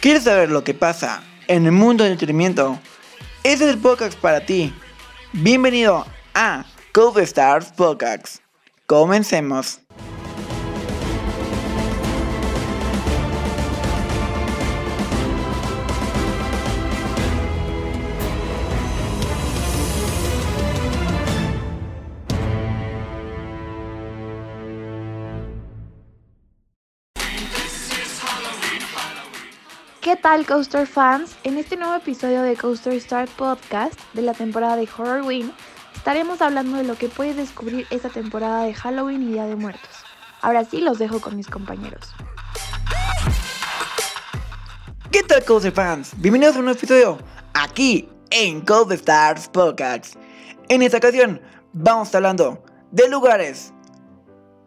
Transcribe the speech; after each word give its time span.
¿Quieres 0.00 0.24
saber 0.24 0.50
lo 0.50 0.64
que 0.64 0.72
pasa 0.72 1.22
en 1.46 1.66
el 1.66 1.72
mundo 1.72 2.04
del 2.04 2.14
entretenimiento? 2.14 2.78
Este 3.44 3.66
es 3.66 3.74
el 3.74 3.78
podcast 3.78 4.18
para 4.18 4.46
ti. 4.46 4.72
Bienvenido 5.34 6.06
a 6.32 6.64
Cove 6.94 7.22
Stars 7.24 7.70
Podcast. 7.72 8.38
Comencemos. 8.86 9.80
Tal 30.30 30.46
Coaster 30.46 30.86
fans? 30.86 31.34
En 31.42 31.58
este 31.58 31.76
nuevo 31.76 31.96
episodio 31.96 32.42
de 32.42 32.54
Coaster 32.54 33.00
Start 33.00 33.28
Podcast 33.32 33.98
de 34.12 34.22
la 34.22 34.32
temporada 34.32 34.76
de 34.76 34.88
Horrorween 34.96 35.52
estaremos 35.96 36.40
hablando 36.40 36.76
de 36.76 36.84
lo 36.84 36.94
que 36.94 37.08
puedes 37.08 37.36
descubrir 37.36 37.84
esta 37.90 38.10
temporada 38.10 38.62
de 38.62 38.72
Halloween 38.72 39.24
y 39.24 39.32
Día 39.32 39.46
de 39.46 39.56
Muertos. 39.56 39.90
Ahora 40.40 40.64
sí 40.64 40.82
los 40.82 41.00
dejo 41.00 41.20
con 41.20 41.36
mis 41.36 41.48
compañeros. 41.48 42.14
¿Qué 45.10 45.24
tal 45.24 45.44
Coaster 45.44 45.72
fans? 45.72 46.12
Bienvenidos 46.18 46.54
a 46.54 46.58
un 46.60 46.66
nuevo 46.66 46.78
episodio 46.78 47.18
aquí 47.52 48.08
en 48.30 48.60
Cold 48.60 48.92
Stars 48.92 49.48
Podcast. 49.48 50.14
En 50.68 50.82
esta 50.82 50.98
ocasión 50.98 51.40
vamos 51.72 52.02
a 52.02 52.04
estar 52.04 52.18
hablando 52.20 52.62
de 52.92 53.08
lugares 53.08 53.72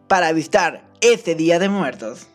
para 0.08 0.30
visitar 0.32 0.84
este 1.00 1.34
Día 1.34 1.58
de 1.58 1.70
Muertos 1.70 2.28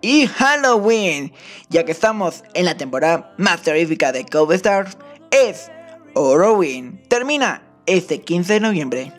y 0.00 0.26
Halloween, 0.26 1.32
ya 1.68 1.84
que 1.84 1.92
estamos 1.92 2.44
en 2.54 2.64
la 2.64 2.76
temporada 2.76 3.34
más 3.36 3.62
terrífica 3.62 4.12
de 4.12 4.24
Cove 4.24 4.54
Stars, 4.56 4.96
es 5.30 5.70
Halloween. 6.14 7.02
Termina 7.08 7.62
este 7.86 8.20
15 8.20 8.54
de 8.54 8.60
noviembre. 8.60 9.12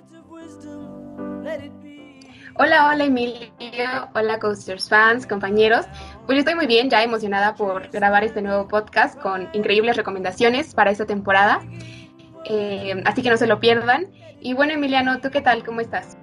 Hola, 2.62 2.90
hola 2.90 3.06
Emilio, 3.06 3.48
hola 4.14 4.38
Coasters 4.38 4.90
fans, 4.90 5.26
compañeros. 5.26 5.86
Pues 6.26 6.36
yo 6.36 6.40
estoy 6.40 6.56
muy 6.56 6.68
bien, 6.68 6.90
ya 6.90 7.02
emocionada 7.04 7.56
por 7.56 7.90
grabar 7.90 8.26
este 8.26 8.42
nuevo 8.42 8.68
podcast 8.68 9.18
con 9.18 9.48
increíbles 9.54 9.96
recomendaciones 9.96 10.74
para 10.74 10.92
esta 10.92 11.06
temporada. 11.06 11.62
Eh, 12.46 13.02
así 13.06 13.22
que 13.22 13.30
no 13.30 13.38
se 13.38 13.48
lo 13.48 13.62
pierdan. 13.62 14.08
Y 14.42 14.54
bueno, 14.54 14.74
Emiliano, 14.74 15.22
¿tú 15.22 15.30
qué 15.32 15.40
tal? 15.40 15.64
¿Cómo 15.64 15.80
estás? 15.80 16.18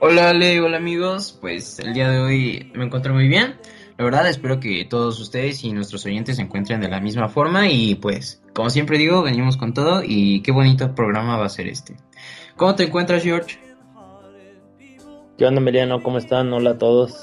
Hola 0.00 0.30
Ale, 0.30 0.60
hola 0.60 0.76
amigos, 0.76 1.38
pues 1.40 1.78
el 1.78 1.94
día 1.94 2.10
de 2.10 2.18
hoy 2.18 2.72
me 2.74 2.84
encuentro 2.84 3.14
muy 3.14 3.28
bien. 3.28 3.54
La 3.96 4.04
verdad 4.04 4.28
espero 4.28 4.58
que 4.58 4.84
todos 4.84 5.20
ustedes 5.20 5.62
y 5.62 5.72
nuestros 5.72 6.04
oyentes 6.04 6.36
se 6.36 6.42
encuentren 6.42 6.80
de 6.80 6.88
la 6.88 7.00
misma 7.00 7.28
forma 7.28 7.68
y 7.68 7.94
pues 7.94 8.42
como 8.54 8.70
siempre 8.70 8.98
digo, 8.98 9.22
venimos 9.22 9.56
con 9.56 9.72
todo 9.72 10.02
y 10.04 10.42
qué 10.42 10.50
bonito 10.50 10.94
programa 10.94 11.38
va 11.38 11.46
a 11.46 11.48
ser 11.48 11.68
este. 11.68 11.96
¿Cómo 12.56 12.74
te 12.74 12.84
encuentras 12.84 13.22
George? 13.22 13.58
¿Qué 15.38 15.46
onda 15.46 15.60
Emiliano? 15.60 16.02
¿Cómo 16.02 16.18
están? 16.18 16.52
Hola 16.52 16.70
a 16.70 16.78
todos. 16.78 17.16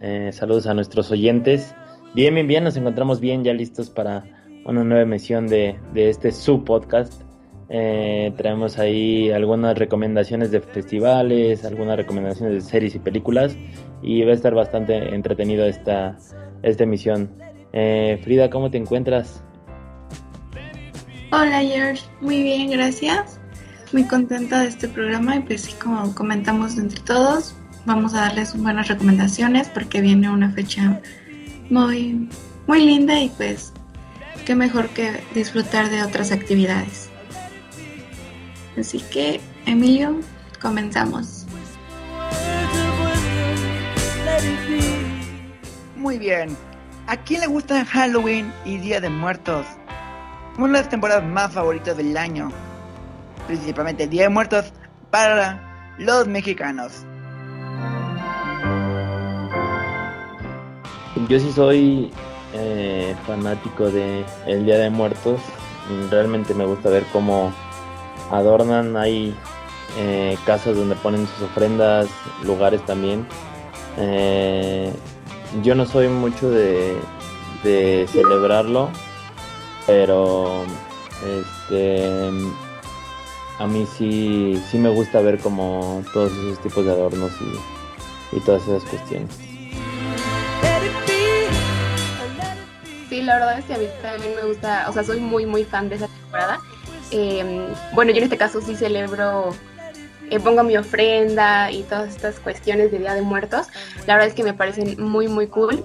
Eh, 0.00 0.30
saludos 0.32 0.66
a 0.66 0.74
nuestros 0.74 1.10
oyentes. 1.12 1.74
Bien, 2.14 2.34
bien, 2.34 2.48
bien, 2.48 2.64
nos 2.64 2.76
encontramos 2.76 3.20
bien, 3.20 3.44
ya 3.44 3.52
listos 3.52 3.88
para 3.88 4.24
una 4.64 4.82
nueva 4.82 5.02
emisión 5.02 5.46
de, 5.46 5.78
de 5.94 6.10
este 6.10 6.32
su 6.32 6.64
podcast. 6.64 7.25
Eh, 7.68 8.32
traemos 8.36 8.78
ahí 8.78 9.30
algunas 9.30 9.76
recomendaciones 9.76 10.50
de 10.50 10.60
festivales, 10.60 11.64
algunas 11.64 11.96
recomendaciones 11.96 12.54
de 12.54 12.60
series 12.60 12.94
y 12.94 13.00
películas 13.00 13.56
y 14.02 14.22
va 14.22 14.30
a 14.30 14.34
estar 14.34 14.54
bastante 14.54 15.14
entretenido 15.14 15.66
esta, 15.66 16.16
esta 16.62 16.84
emisión. 16.84 17.30
Eh, 17.72 18.20
Frida, 18.22 18.50
¿cómo 18.50 18.70
te 18.70 18.78
encuentras? 18.78 19.42
Hola 21.32 21.60
George, 21.60 22.04
muy 22.20 22.42
bien, 22.42 22.70
gracias. 22.70 23.40
Muy 23.92 24.04
contenta 24.04 24.60
de 24.60 24.68
este 24.68 24.88
programa 24.88 25.36
y 25.36 25.40
pues 25.40 25.62
sí, 25.62 25.74
como 25.82 26.14
comentamos 26.14 26.78
entre 26.78 27.00
todos, 27.00 27.56
vamos 27.84 28.14
a 28.14 28.22
darles 28.22 28.56
buenas 28.56 28.88
recomendaciones 28.88 29.68
porque 29.68 30.00
viene 30.00 30.30
una 30.30 30.50
fecha 30.50 31.00
muy, 31.68 32.28
muy 32.66 32.84
linda 32.84 33.20
y 33.20 33.28
pues 33.30 33.72
qué 34.44 34.54
mejor 34.54 34.88
que 34.90 35.12
disfrutar 35.34 35.90
de 35.90 36.02
otras 36.02 36.30
actividades. 36.30 37.10
Así 38.78 39.00
que, 39.10 39.40
Emilio, 39.64 40.20
comenzamos. 40.60 41.46
Muy 45.96 46.18
bien. 46.18 46.56
¿A 47.06 47.16
quién 47.16 47.40
le 47.40 47.46
gusta 47.46 47.84
Halloween 47.84 48.52
y 48.64 48.78
Día 48.78 49.00
de 49.00 49.08
Muertos? 49.08 49.66
Una 50.58 50.66
de 50.66 50.72
las 50.72 50.88
temporadas 50.88 51.24
más 51.24 51.52
favoritas 51.52 51.96
del 51.96 52.16
año. 52.16 52.50
Principalmente 53.46 54.06
Día 54.06 54.24
de 54.24 54.28
Muertos 54.28 54.72
para 55.10 55.94
los 55.98 56.26
mexicanos. 56.26 57.04
Yo 61.28 61.40
sí 61.40 61.50
soy 61.52 62.10
eh, 62.52 63.16
fanático 63.26 63.90
de 63.90 64.24
El 64.46 64.64
Día 64.66 64.78
de 64.78 64.90
Muertos. 64.90 65.40
Realmente 66.10 66.52
me 66.54 66.66
gusta 66.66 66.90
ver 66.90 67.04
cómo 67.12 67.52
adornan, 68.30 68.96
hay 68.96 69.34
eh, 69.98 70.36
casas 70.44 70.76
donde 70.76 70.94
ponen 70.96 71.26
sus 71.26 71.42
ofrendas, 71.42 72.08
lugares 72.42 72.84
también. 72.86 73.26
Eh, 73.98 74.92
yo 75.62 75.74
no 75.74 75.86
soy 75.86 76.08
mucho 76.08 76.50
de, 76.50 76.96
de 77.62 78.06
celebrarlo, 78.10 78.90
pero 79.86 80.64
este 81.24 82.30
a 83.58 83.66
mí 83.66 83.86
sí, 83.96 84.62
sí 84.70 84.76
me 84.76 84.90
gusta 84.90 85.20
ver 85.20 85.38
como 85.38 86.02
todos 86.12 86.30
esos 86.32 86.58
tipos 86.60 86.84
de 86.84 86.92
adornos 86.92 87.32
y, 87.40 88.36
y 88.36 88.40
todas 88.40 88.62
esas 88.68 88.84
cuestiones. 88.84 89.34
Sí, 93.08 93.22
la 93.22 93.38
verdad 93.38 93.58
es 93.58 93.64
que 93.64 93.74
a 93.74 93.78
mí 93.78 93.86
también 94.02 94.34
me 94.34 94.42
gusta, 94.42 94.86
o 94.90 94.92
sea, 94.92 95.02
soy 95.04 95.20
muy, 95.20 95.46
muy 95.46 95.64
fan 95.64 95.88
de 95.88 95.94
esa 95.94 96.08
temporada. 96.08 96.60
Eh, 97.10 97.68
bueno, 97.92 98.10
yo 98.10 98.18
en 98.18 98.24
este 98.24 98.36
caso 98.36 98.60
sí 98.60 98.74
celebro, 98.74 99.54
eh, 100.30 100.40
pongo 100.40 100.62
mi 100.64 100.76
ofrenda 100.76 101.70
y 101.70 101.82
todas 101.84 102.14
estas 102.14 102.40
cuestiones 102.40 102.90
de 102.90 102.98
Día 102.98 103.14
de 103.14 103.22
Muertos. 103.22 103.68
La 104.06 104.14
verdad 104.14 104.28
es 104.28 104.34
que 104.34 104.42
me 104.42 104.54
parecen 104.54 105.02
muy, 105.02 105.28
muy 105.28 105.46
cool. 105.46 105.84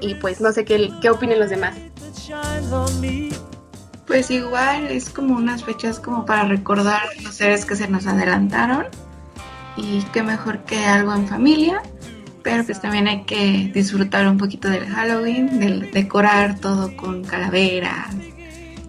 Y 0.00 0.14
pues 0.14 0.40
no 0.40 0.52
sé 0.52 0.64
qué, 0.64 0.90
qué 1.00 1.10
opinen 1.10 1.38
los 1.38 1.50
demás. 1.50 1.76
Pues 4.06 4.30
igual 4.30 4.86
es 4.86 5.10
como 5.10 5.36
unas 5.36 5.64
fechas 5.64 6.00
como 6.00 6.24
para 6.24 6.44
recordar 6.44 7.02
los 7.22 7.34
seres 7.34 7.64
que 7.64 7.76
se 7.76 7.88
nos 7.88 8.06
adelantaron. 8.06 8.86
Y 9.76 10.02
qué 10.12 10.22
mejor 10.22 10.64
que 10.64 10.84
algo 10.84 11.14
en 11.14 11.26
familia. 11.26 11.82
Pero 12.42 12.64
pues 12.64 12.80
también 12.80 13.08
hay 13.08 13.24
que 13.24 13.70
disfrutar 13.74 14.26
un 14.26 14.38
poquito 14.38 14.68
del 14.68 14.86
Halloween, 14.88 15.58
del 15.58 15.90
decorar 15.90 16.58
todo 16.58 16.96
con 16.96 17.24
calaveras, 17.24 18.14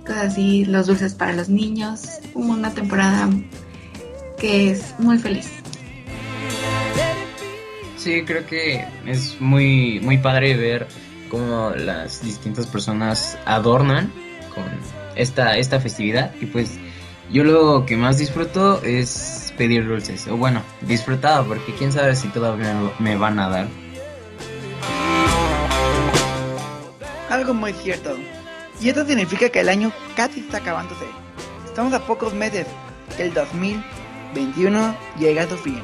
cosas 0.09 0.31
así, 0.31 0.66
los 0.66 0.88
dulces 0.88 1.14
para 1.14 1.34
los 1.34 1.50
niños. 1.50 2.20
Como 2.34 2.53
una 2.53 2.74
temporada 2.74 3.30
que 4.40 4.72
es 4.72 4.96
muy 4.97 5.20
feliz. 5.20 5.52
Sí, 7.97 8.24
creo 8.25 8.46
que 8.46 8.86
es 9.06 9.40
muy, 9.40 10.00
muy 10.02 10.18
padre 10.18 10.56
ver 10.56 10.88
cómo 11.30 11.72
las 11.75 12.24
distintas 12.24 12.66
personas 12.66 13.38
adornan 13.46 14.12
con 14.56 14.66
esta, 15.16 15.58
esta 15.58 15.80
festividad. 15.80 16.34
Y 16.41 16.47
pues 16.47 16.80
yo 17.31 17.44
lo 17.44 17.86
que 17.86 17.96
más 17.96 18.18
disfruto 18.18 18.81
es 18.84 19.53
pedir 19.58 19.88
dulces. 19.88 20.28
O 20.28 20.38
bueno, 20.38 20.64
disfrutado, 20.81 21.46
porque 21.46 21.74
quién 21.76 21.91
sabe 21.91 22.16
si 22.16 22.30
todavía 22.30 22.76
me 22.97 23.16
van 23.16 23.38
a 23.38 23.50
dar. 23.50 23.68
Algo 27.29 27.53
muy 27.53 27.73
cierto. 27.73 28.16
Y 28.81 28.90
esto 28.90 29.05
significa 29.05 29.49
que 29.49 29.59
el 29.59 29.70
año 29.70 29.91
casi 30.16 30.40
está 30.40 30.58
acabándose. 30.58 31.05
Estamos 31.66 31.93
a 31.93 31.99
pocos 31.99 32.34
meses 32.34 32.66
que 33.17 33.23
el 33.23 33.34
2021 33.34 34.96
llega 35.17 35.43
a 35.43 35.49
su 35.49 35.58
fin. 35.58 35.81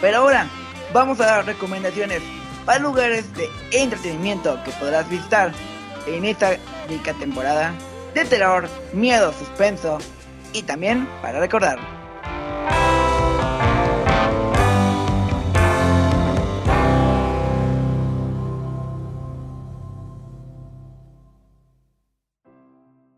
Pero 0.00 0.18
ahora 0.18 0.46
vamos 0.92 1.20
a 1.20 1.26
dar 1.26 1.46
recomendaciones 1.46 2.22
para 2.64 2.78
lugares 2.78 3.32
de 3.34 3.48
entretenimiento 3.72 4.62
que 4.64 4.70
podrás 4.72 5.08
visitar 5.08 5.52
en 6.06 6.24
esta 6.24 6.56
rica 6.88 7.12
temporada 7.14 7.74
de 8.14 8.24
terror, 8.24 8.68
miedo, 8.92 9.32
suspenso 9.32 9.98
y 10.52 10.62
también 10.62 11.08
para 11.22 11.40
recordar. 11.40 11.95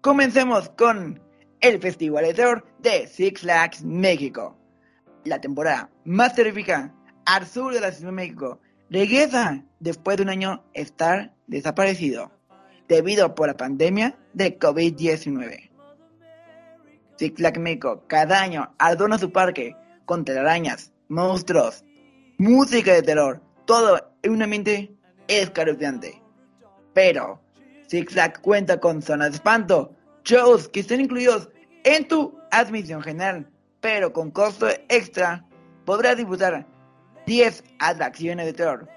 Comencemos 0.09 0.71
con 0.71 1.21
el 1.61 1.79
Festival 1.81 2.25
de 2.25 2.33
Terror 2.33 2.65
de 2.79 3.07
Six 3.07 3.43
Flags 3.43 3.85
México. 3.85 4.57
La 5.27 5.39
temporada 5.39 5.91
más 6.07 6.35
terrífica 6.35 6.95
al 7.27 7.47
sur 7.47 7.75
de 7.75 7.83
la 7.83 7.93
Ciudad 7.93 8.09
de 8.09 8.17
México 8.17 8.59
regresa 8.89 9.63
después 9.81 10.17
de 10.17 10.23
un 10.23 10.31
año 10.31 10.65
estar 10.73 11.35
desaparecido 11.47 12.33
debido 12.89 13.35
por 13.35 13.49
la 13.49 13.59
pandemia 13.59 14.19
de 14.33 14.59
COVID-19. 14.59 15.69
Six 17.17 17.37
Flags 17.37 17.61
México 17.61 18.05
cada 18.07 18.41
año 18.41 18.75
adorna 18.79 19.19
su 19.19 19.31
parque 19.31 19.77
con 20.07 20.25
telarañas, 20.25 20.91
monstruos, 21.09 21.85
música 22.39 22.95
de 22.95 23.03
terror, 23.03 23.43
todo 23.67 24.11
en 24.23 24.33
un 24.33 24.43
ambiente 24.43 24.91
escalofriante. 25.27 26.23
Pero 26.95 27.43
Six 27.89 28.15
Flags 28.15 28.39
cuenta 28.39 28.81
con 28.81 29.03
zonas 29.03 29.33
de 29.33 29.37
espanto, 29.37 29.95
shows 30.29 30.69
que 30.69 30.81
están 30.81 31.01
incluidos 31.01 31.49
en 31.85 32.07
tu 32.07 32.39
admisión 32.51 33.03
general, 33.03 33.51
pero 33.81 34.13
con 34.13 34.31
costo 34.31 34.69
extra 34.89 35.45
podrás 35.87 36.19
disfrutar 36.19 36.67
10 37.27 37.65
atracciones 37.79 38.45
de 38.47 38.53
terror. 38.53 38.89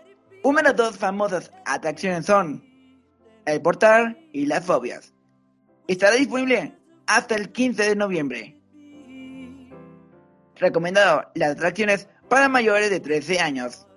Una 0.44 0.62
de 0.62 0.69
las 0.69 0.75
dos 0.75 0.98
famosas 0.98 1.51
atracciones 1.66 2.25
son 2.25 2.63
el 3.45 3.62
portal 3.62 4.18
y 4.33 4.45
las 4.45 4.66
fobias. 4.66 5.13
Estará 5.88 6.16
disponible 6.16 6.75
hasta 7.07 7.36
el 7.36 7.51
15 7.51 7.81
de 7.81 7.95
noviembre. 7.95 8.57
Recomendado 10.57 11.24
las 11.36 11.51
atracciones 11.51 12.10
para 12.28 12.50
mayores 12.50 12.89
de 12.89 13.00
13 13.00 13.39
años. 13.39 13.88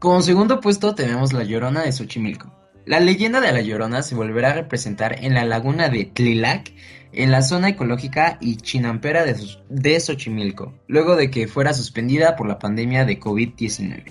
Como 0.00 0.22
segundo 0.22 0.60
puesto 0.60 0.94
tenemos 0.94 1.34
La 1.34 1.44
Llorona 1.44 1.82
de 1.82 1.92
Xochimilco. 1.92 2.50
La 2.86 3.00
leyenda 3.00 3.38
de 3.38 3.52
La 3.52 3.60
Llorona 3.60 4.02
se 4.02 4.14
volverá 4.14 4.52
a 4.52 4.54
representar 4.54 5.22
en 5.22 5.34
la 5.34 5.44
laguna 5.44 5.90
de 5.90 6.06
Tlilac, 6.06 6.72
en 7.12 7.30
la 7.30 7.42
zona 7.42 7.68
ecológica 7.68 8.38
y 8.40 8.56
chinampera 8.56 9.26
de, 9.26 10.00
Xochimilco, 10.00 10.72
luego 10.88 11.16
de 11.16 11.30
que 11.30 11.48
fuera 11.48 11.74
suspendida 11.74 12.34
por 12.34 12.48
la 12.48 12.58
pandemia 12.58 13.04
de 13.04 13.20
COVID-19. 13.20 14.04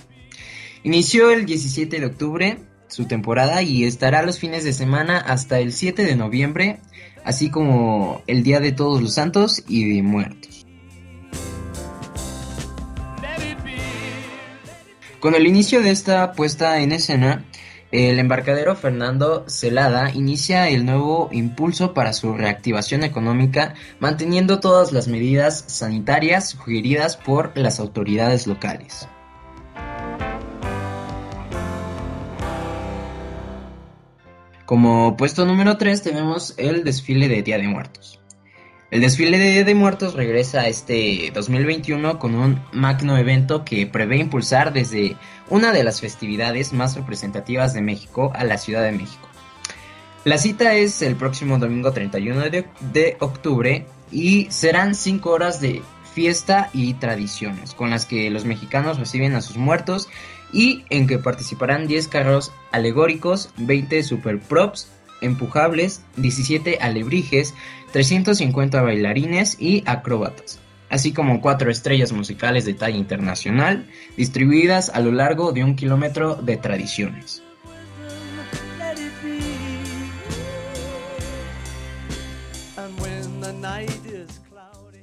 Inició 0.84 1.32
el 1.32 1.48
17 1.48 2.00
de 2.00 2.06
octubre 2.06 2.60
su 2.88 3.06
temporada 3.06 3.64
y 3.64 3.84
estará 3.84 4.22
los 4.22 4.38
fines 4.38 4.64
de 4.64 4.74
semana 4.74 5.18
hasta 5.18 5.58
el 5.60 5.74
7 5.74 6.04
de 6.04 6.16
noviembre, 6.16 6.82
así 7.26 7.50
como 7.50 8.22
el 8.28 8.44
Día 8.44 8.60
de 8.60 8.74
Todos 8.74 9.02
los 9.02 9.16
Santos 9.16 9.64
y 9.68 9.96
de 9.96 10.04
Muertos. 10.04 10.59
Con 15.20 15.36
el 15.36 15.48
inicio 15.48 15.82
de 15.82 15.92
esta 15.92 16.32
puesta 16.32 16.80
en 16.80 16.94
escena, 16.94 17.44
el 17.92 18.20
embarcadero 18.20 18.78
Fernando 18.78 19.44
Celada 19.50 20.12
inicia 20.12 20.70
el 20.70 20.86
nuevo 20.86 21.28
impulso 21.34 21.94
para 21.94 22.14
su 22.14 22.34
reactivación 22.34 23.04
económica, 23.04 23.74
manteniendo 24.00 24.62
todas 24.62 24.94
las 24.94 25.10
medidas 25.10 25.66
sanitarias 25.68 26.52
sugeridas 26.52 27.18
por 27.18 27.52
las 27.58 27.82
autoridades 27.82 28.48
locales. 28.48 29.10
Como 34.66 35.18
puesto 35.18 35.46
número 35.46 35.78
3 35.78 36.02
tenemos 36.02 36.54
el 36.58 36.86
desfile 36.86 37.28
de 37.28 37.42
Día 37.42 37.58
de 37.58 37.68
Muertos. 37.68 38.19
El 38.92 39.02
desfile 39.02 39.38
de 39.38 39.64
de 39.64 39.76
Muertos 39.76 40.16
regresa 40.16 40.68
este 40.68 41.32
2021 41.32 42.18
con 42.18 42.34
un 42.34 42.60
magno 42.72 43.18
evento 43.18 43.64
que 43.64 43.86
prevé 43.86 44.18
impulsar 44.18 44.74
desde 44.74 45.16
una 45.48 45.72
de 45.72 45.84
las 45.84 46.02
festividades 46.02 46.74
más 46.74 46.96
representativas 46.96 47.76
de 47.76 47.82
México 47.82 48.32
a 48.34 48.44
la 48.44 48.58
Ciudad 48.58 48.82
de 48.82 48.92
México. 48.92 49.30
La 50.26 50.40
cita 50.40 50.74
es 50.74 51.04
el 51.04 51.16
próximo 51.16 51.60
domingo 51.60 51.92
31 51.92 52.50
de, 52.50 53.18
octubre 53.20 53.86
y 54.12 54.48
serán 54.50 54.96
5 54.96 55.30
horas 55.30 55.62
de 55.62 55.84
fiesta 56.12 56.72
y 56.74 56.96
tradiciones 56.96 57.76
con 57.76 57.92
las 57.92 58.08
que 58.08 58.32
los 58.32 58.44
mexicanos 58.44 58.98
reciben 58.98 59.36
a 59.36 59.42
sus 59.42 59.58
muertos 59.58 60.10
y 60.52 60.84
en 60.90 61.06
que 61.06 61.20
participarán 61.20 61.86
10 61.86 62.08
carros 62.08 62.52
alegóricos, 62.72 63.52
20 63.58 64.02
super 64.02 64.40
props, 64.40 64.92
empujables, 65.22 66.04
17 66.18 66.80
alebrijes, 66.82 67.54
350 67.92 68.82
bailarines 68.82 69.60
y 69.60 69.84
acróbatas, 69.86 70.60
así 70.90 71.14
como 71.14 71.42
cuatro 71.42 71.72
estrellas 71.72 72.12
musicales 72.12 72.66
de 72.66 72.74
talla 72.74 72.98
internacional 72.98 73.88
distribuidas 74.18 74.90
a 74.90 75.00
lo 75.00 75.12
largo 75.12 75.52
de 75.52 75.64
un 75.64 75.76
kilómetro 75.76 76.36
de 76.36 76.58
tradiciones. 76.58 77.44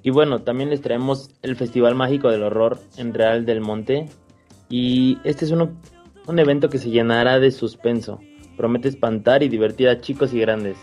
Y 0.02 0.10
bueno, 0.10 0.42
también 0.42 0.70
les 0.70 0.82
traemos 0.82 1.30
el 1.42 1.56
Festival 1.56 1.96
Mágico 1.96 2.30
del 2.30 2.44
Horror 2.44 2.78
en 2.96 3.12
Real 3.12 3.44
del 3.44 3.60
Monte. 3.60 4.08
Y 4.68 5.18
este 5.24 5.44
es 5.44 5.50
un 5.50 6.38
evento 6.38 6.68
que 6.68 6.78
se 6.78 6.90
llenará 6.90 7.40
de 7.40 7.50
suspenso 7.50 8.20
promete 8.56 8.88
espantar 8.88 9.42
y 9.42 9.48
divertir 9.48 9.88
a 9.88 10.00
chicos 10.00 10.32
y 10.32 10.40
grandes. 10.40 10.76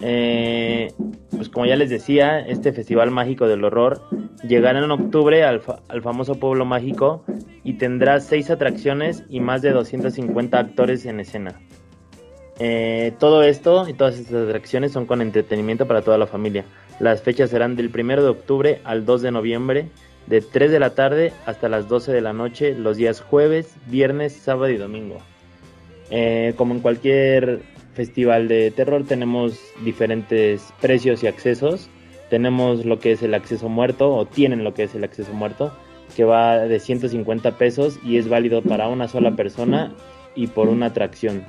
Eh, 0.00 0.92
pues 1.30 1.48
como 1.48 1.66
ya 1.66 1.76
les 1.76 1.90
decía, 1.90 2.40
este 2.40 2.72
Festival 2.72 3.10
Mágico 3.10 3.48
del 3.48 3.64
Horror 3.64 4.00
llegará 4.46 4.78
en 4.78 4.90
octubre 4.90 5.44
al, 5.44 5.60
famoso 6.02 6.36
pueblo 6.36 6.64
mágico 6.64 7.24
y 7.64 7.74
tendrá 7.74 8.20
seis 8.20 8.50
atracciones 8.50 9.24
y 9.28 9.40
más 9.40 9.62
de 9.62 9.72
250 9.72 10.58
actores 10.58 11.04
en 11.06 11.20
escena. 11.20 11.60
Eh, 12.60 13.12
todo 13.18 13.42
esto 13.42 13.88
y 13.88 13.92
todas 13.92 14.18
estas 14.18 14.48
atracciones 14.48 14.92
son 14.92 15.06
con 15.06 15.22
entretenimiento 15.22 15.86
para 15.86 16.02
toda 16.02 16.18
la 16.18 16.26
familia. 16.26 16.64
Las 17.00 17.22
fechas 17.22 17.50
serán 17.50 17.76
del 17.76 17.90
1 17.94 18.22
de 18.22 18.28
octubre 18.28 18.80
al 18.84 19.04
2 19.04 19.22
de 19.22 19.30
noviembre, 19.30 19.88
de 20.26 20.40
3 20.40 20.70
de 20.70 20.80
la 20.80 20.94
tarde 20.94 21.32
hasta 21.46 21.68
las 21.68 21.88
12 21.88 22.12
de 22.12 22.20
la 22.20 22.32
noche, 22.32 22.74
los 22.74 22.96
días 22.96 23.20
jueves, 23.20 23.74
viernes, 23.86 24.32
sábado 24.32 24.70
y 24.70 24.76
domingo. 24.76 25.18
Eh, 26.10 26.54
como 26.56 26.74
en 26.74 26.80
cualquier 26.80 27.62
festival 27.94 28.48
de 28.48 28.70
terror 28.70 29.04
tenemos 29.06 29.58
diferentes 29.84 30.72
precios 30.80 31.22
y 31.22 31.26
accesos. 31.26 31.90
Tenemos 32.30 32.84
lo 32.84 32.98
que 32.98 33.12
es 33.12 33.22
el 33.22 33.34
acceso 33.34 33.68
muerto 33.68 34.14
o 34.14 34.26
tienen 34.26 34.64
lo 34.64 34.74
que 34.74 34.84
es 34.84 34.94
el 34.94 35.04
acceso 35.04 35.32
muerto 35.32 35.72
que 36.16 36.24
va 36.24 36.58
de 36.58 36.80
150 36.80 37.58
pesos 37.58 37.98
y 38.04 38.16
es 38.16 38.28
válido 38.28 38.62
para 38.62 38.88
una 38.88 39.08
sola 39.08 39.32
persona 39.36 39.94
y 40.34 40.46
por 40.46 40.68
una 40.68 40.86
atracción. 40.86 41.44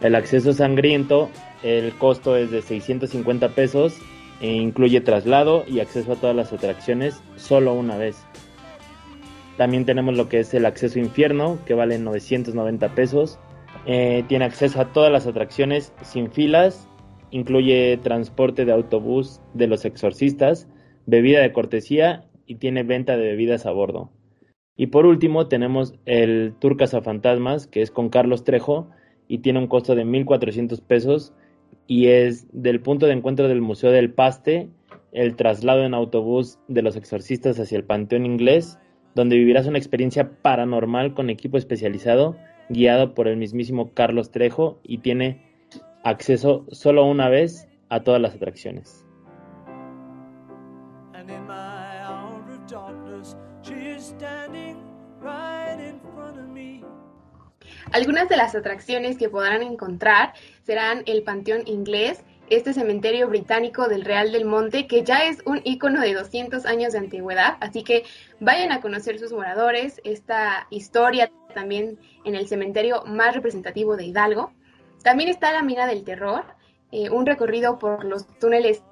El 0.00 0.14
acceso 0.14 0.52
sangriento, 0.52 1.28
el 1.62 1.92
costo 1.94 2.36
es 2.36 2.50
de 2.50 2.62
650 2.62 3.48
pesos 3.50 3.96
e 4.40 4.52
incluye 4.52 5.00
traslado 5.00 5.64
y 5.66 5.80
acceso 5.80 6.12
a 6.12 6.16
todas 6.16 6.36
las 6.36 6.52
atracciones 6.52 7.20
solo 7.36 7.72
una 7.74 7.96
vez. 7.96 8.27
También 9.58 9.84
tenemos 9.84 10.16
lo 10.16 10.28
que 10.28 10.38
es 10.38 10.54
el 10.54 10.66
acceso 10.66 11.00
infierno, 11.00 11.58
que 11.66 11.74
vale 11.74 11.98
990 11.98 12.94
pesos. 12.94 13.40
Eh, 13.86 14.22
tiene 14.28 14.44
acceso 14.44 14.80
a 14.80 14.92
todas 14.92 15.10
las 15.10 15.26
atracciones 15.26 15.92
sin 16.02 16.30
filas. 16.30 16.88
Incluye 17.32 17.98
transporte 18.00 18.64
de 18.64 18.70
autobús 18.70 19.40
de 19.54 19.66
los 19.66 19.84
exorcistas, 19.84 20.68
bebida 21.06 21.40
de 21.40 21.52
cortesía 21.52 22.24
y 22.46 22.54
tiene 22.54 22.84
venta 22.84 23.16
de 23.16 23.24
bebidas 23.24 23.66
a 23.66 23.72
bordo. 23.72 24.12
Y 24.76 24.86
por 24.86 25.06
último 25.06 25.48
tenemos 25.48 25.92
el 26.06 26.54
Tour 26.60 26.76
Fantasmas, 27.02 27.66
que 27.66 27.82
es 27.82 27.90
con 27.90 28.10
Carlos 28.10 28.44
Trejo 28.44 28.88
y 29.26 29.38
tiene 29.38 29.58
un 29.58 29.66
costo 29.66 29.96
de 29.96 30.06
1.400 30.06 30.80
pesos 30.82 31.34
y 31.88 32.06
es 32.06 32.46
del 32.52 32.80
punto 32.80 33.06
de 33.06 33.14
encuentro 33.14 33.48
del 33.48 33.60
Museo 33.60 33.90
del 33.90 34.12
Paste, 34.12 34.68
el 35.10 35.34
traslado 35.34 35.82
en 35.82 35.94
autobús 35.94 36.60
de 36.68 36.82
los 36.82 36.94
exorcistas 36.94 37.58
hacia 37.58 37.76
el 37.76 37.84
Panteón 37.84 38.24
Inglés 38.24 38.78
donde 39.14 39.36
vivirás 39.36 39.66
una 39.66 39.78
experiencia 39.78 40.30
paranormal 40.42 41.14
con 41.14 41.30
equipo 41.30 41.58
especializado 41.58 42.36
guiado 42.68 43.14
por 43.14 43.28
el 43.28 43.36
mismísimo 43.36 43.92
Carlos 43.94 44.30
Trejo 44.30 44.78
y 44.82 44.98
tiene 44.98 45.42
acceso 46.04 46.66
solo 46.70 47.04
una 47.04 47.28
vez 47.28 47.68
a 47.88 48.00
todas 48.00 48.20
las 48.20 48.34
atracciones. 48.34 49.04
Algunas 57.92 58.28
de 58.28 58.36
las 58.36 58.54
atracciones 58.54 59.16
que 59.16 59.28
podrán 59.28 59.62
encontrar 59.62 60.34
serán 60.62 61.02
el 61.06 61.22
Panteón 61.22 61.62
Inglés, 61.66 62.22
este 62.50 62.72
cementerio 62.72 63.28
británico 63.28 63.88
del 63.88 64.04
Real 64.04 64.32
del 64.32 64.44
Monte, 64.44 64.86
que 64.86 65.04
ya 65.04 65.26
es 65.26 65.42
un 65.44 65.60
icono 65.64 66.00
de 66.00 66.14
200 66.14 66.66
años 66.66 66.92
de 66.92 66.98
antigüedad, 66.98 67.56
así 67.60 67.82
que 67.82 68.04
vayan 68.40 68.72
a 68.72 68.80
conocer 68.80 69.18
sus 69.18 69.32
moradores, 69.32 70.00
esta 70.04 70.66
historia 70.70 71.30
también 71.54 71.98
en 72.24 72.34
el 72.34 72.46
cementerio 72.48 73.04
más 73.06 73.34
representativo 73.34 73.96
de 73.96 74.04
Hidalgo. 74.04 74.52
También 75.02 75.28
está 75.28 75.52
la 75.52 75.62
Mina 75.62 75.86
del 75.86 76.04
Terror, 76.04 76.44
eh, 76.92 77.10
un 77.10 77.26
recorrido 77.26 77.78
por 77.78 78.04
los 78.04 78.26
túneles 78.38 78.82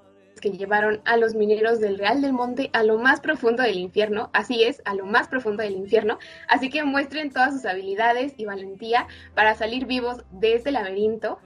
que 0.40 0.50
llevaron 0.50 1.00
a 1.04 1.16
los 1.16 1.34
mineros 1.34 1.80
del 1.80 1.98
Real 1.98 2.20
del 2.20 2.32
Monte 2.32 2.68
a 2.75 2.82
lo 2.82 2.98
más 2.98 3.20
profundo 3.20 3.62
del 3.62 3.78
infierno, 3.78 4.28
así 4.32 4.64
es, 4.64 4.82
a 4.84 4.94
lo 4.94 5.06
más 5.06 5.28
profundo 5.28 5.62
del 5.62 5.76
infierno, 5.76 6.18
así 6.48 6.68
que 6.68 6.84
muestren 6.84 7.30
todas 7.30 7.54
sus 7.54 7.64
habilidades 7.64 8.34
y 8.36 8.44
valentía 8.44 9.06
para 9.34 9.54
salir 9.54 9.86
vivos 9.86 10.25
de 10.30 10.54
este 10.54 10.72
laberinto 10.72 11.38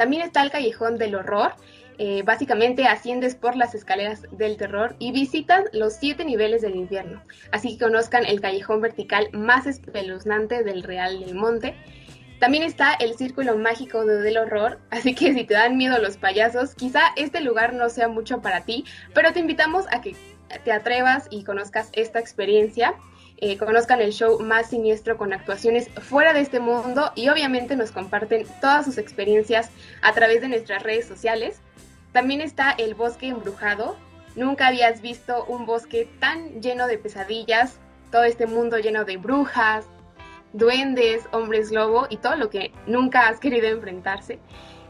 También 0.00 0.22
está 0.22 0.42
el 0.42 0.50
Callejón 0.50 0.96
del 0.96 1.14
Horror. 1.14 1.52
Eh, 1.98 2.22
básicamente 2.22 2.86
asciendes 2.86 3.34
por 3.34 3.54
las 3.54 3.74
escaleras 3.74 4.22
del 4.30 4.56
terror 4.56 4.96
y 4.98 5.12
visitas 5.12 5.64
los 5.74 5.92
siete 5.92 6.24
niveles 6.24 6.62
del 6.62 6.74
infierno. 6.74 7.22
Así 7.52 7.76
que 7.76 7.84
conozcan 7.84 8.24
el 8.24 8.40
callejón 8.40 8.80
vertical 8.80 9.28
más 9.34 9.66
espeluznante 9.66 10.64
del 10.64 10.84
Real 10.84 11.20
del 11.20 11.34
Monte. 11.34 11.74
También 12.38 12.62
está 12.62 12.94
el 12.94 13.12
Círculo 13.12 13.58
Mágico 13.58 14.06
del 14.06 14.38
Horror, 14.38 14.80
así 14.90 15.14
que 15.14 15.34
si 15.34 15.44
te 15.44 15.52
dan 15.52 15.76
miedo 15.76 15.98
los 15.98 16.16
payasos, 16.16 16.74
quizá 16.74 17.02
este 17.16 17.42
lugar 17.42 17.74
no 17.74 17.90
sea 17.90 18.08
mucho 18.08 18.40
para 18.40 18.64
ti, 18.64 18.86
pero 19.12 19.34
te 19.34 19.40
invitamos 19.40 19.84
a 19.90 20.00
que 20.00 20.16
te 20.64 20.72
atrevas 20.72 21.26
y 21.28 21.44
conozcas 21.44 21.90
esta 21.92 22.20
experiencia. 22.20 22.94
Eh, 23.42 23.56
conozcan 23.56 24.02
el 24.02 24.12
show 24.12 24.38
más 24.40 24.68
siniestro 24.68 25.16
con 25.16 25.32
actuaciones 25.32 25.88
fuera 26.02 26.34
de 26.34 26.40
este 26.40 26.60
mundo 26.60 27.10
y 27.14 27.30
obviamente 27.30 27.74
nos 27.74 27.90
comparten 27.90 28.46
todas 28.60 28.84
sus 28.84 28.98
experiencias 28.98 29.70
a 30.02 30.12
través 30.12 30.42
de 30.42 30.48
nuestras 30.48 30.82
redes 30.82 31.06
sociales. 31.06 31.62
También 32.12 32.42
está 32.42 32.72
el 32.72 32.94
bosque 32.94 33.28
embrujado. 33.28 33.96
Nunca 34.36 34.66
habías 34.66 35.00
visto 35.00 35.44
un 35.46 35.64
bosque 35.64 36.06
tan 36.18 36.60
lleno 36.60 36.86
de 36.86 36.98
pesadillas, 36.98 37.78
todo 38.10 38.24
este 38.24 38.46
mundo 38.46 38.78
lleno 38.78 39.04
de 39.04 39.16
brujas, 39.16 39.86
duendes, 40.52 41.24
hombres 41.32 41.70
lobo 41.70 42.06
y 42.10 42.18
todo 42.18 42.36
lo 42.36 42.50
que 42.50 42.72
nunca 42.86 43.28
has 43.28 43.40
querido 43.40 43.68
enfrentarse. 43.68 44.38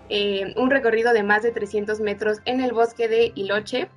Eh, 0.09 0.55
un 0.57 0.71
recorrido 0.71 1.13
de 1.13 1.23
más 1.23 1.45
de 1.45 1.53
300 1.53 2.01
metros 2.01 2.39
en 2.47 2.61
el 2.61 2.73
bosque 2.73 3.07
de 3.07 3.31
Iloche. 3.37 3.89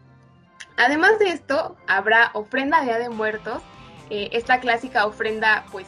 Además 0.77 1.17
de 1.17 1.29
esto, 1.29 1.75
habrá 1.87 2.29
ofrenda 2.33 2.79
de 2.79 2.85
Día 2.85 2.99
de 2.99 3.09
Muertos, 3.09 3.63
eh, 4.09 4.29
esta 4.33 4.59
clásica 4.59 5.05
ofrenda 5.05 5.65
pues 5.71 5.87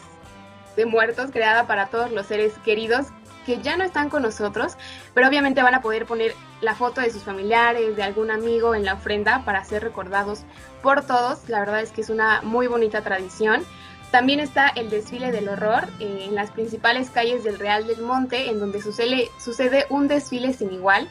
de 0.76 0.86
muertos 0.86 1.32
creada 1.32 1.68
para 1.68 1.88
todos 1.88 2.12
los 2.12 2.26
seres 2.26 2.54
queridos 2.64 3.08
que 3.46 3.62
ya 3.62 3.78
no 3.78 3.84
están 3.84 4.10
con 4.10 4.24
nosotros, 4.24 4.76
pero 5.14 5.28
obviamente 5.28 5.62
van 5.62 5.76
a 5.76 5.82
poder 5.82 6.06
poner 6.06 6.34
la 6.62 6.76
foto 6.76 7.02
de 7.02 7.12
sus 7.12 7.24
familiares, 7.24 7.96
de 7.96 8.04
algún 8.04 8.32
amigo 8.32 8.76
en 8.76 8.84
la 8.84 8.96
ofrenda 8.96 9.44
para 9.46 9.64
ser 9.64 9.84
recordados 9.84 10.44
por 10.82 11.06
todos. 11.06 11.48
La 11.48 11.60
verdad 11.60 11.82
es 11.82 11.92
que 11.92 12.02
es 12.02 12.10
una 12.10 12.42
muy 12.42 12.68
bonita 12.68 13.02
tradición. 13.02 13.64
También 14.12 14.40
está 14.40 14.70
el 14.70 14.90
desfile 14.90 15.32
del 15.32 15.50
horror 15.50 15.88
eh, 16.00 16.26
en 16.28 16.36
las 16.36 16.52
principales 16.52 17.10
calles 17.10 17.44
del 17.44 17.60
Real 17.60 17.86
del 17.86 18.02
Monte, 18.02 18.50
en 18.50 18.60
donde 18.60 18.82
sucede, 18.82 19.30
sucede 19.40 19.86
un 19.90 20.08
desfile 20.08 20.54
sin 20.54 20.72
igual. 20.72 21.08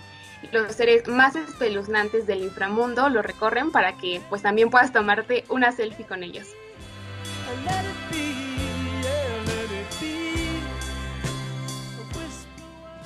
Los 0.53 0.75
seres 0.75 1.07
más 1.09 1.37
espeluznantes 1.37 2.27
del 2.27 2.43
inframundo 2.43 3.09
lo 3.09 3.23
recorren 3.23 3.71
para 3.71 3.97
que 3.97 4.21
pues 4.29 4.43
también 4.43 4.71
puedas 4.71 4.93
tomarte 4.93 5.45
una 5.49 5.73
selfie 5.73 6.07
con 6.07 6.23
ellos. 6.23 6.49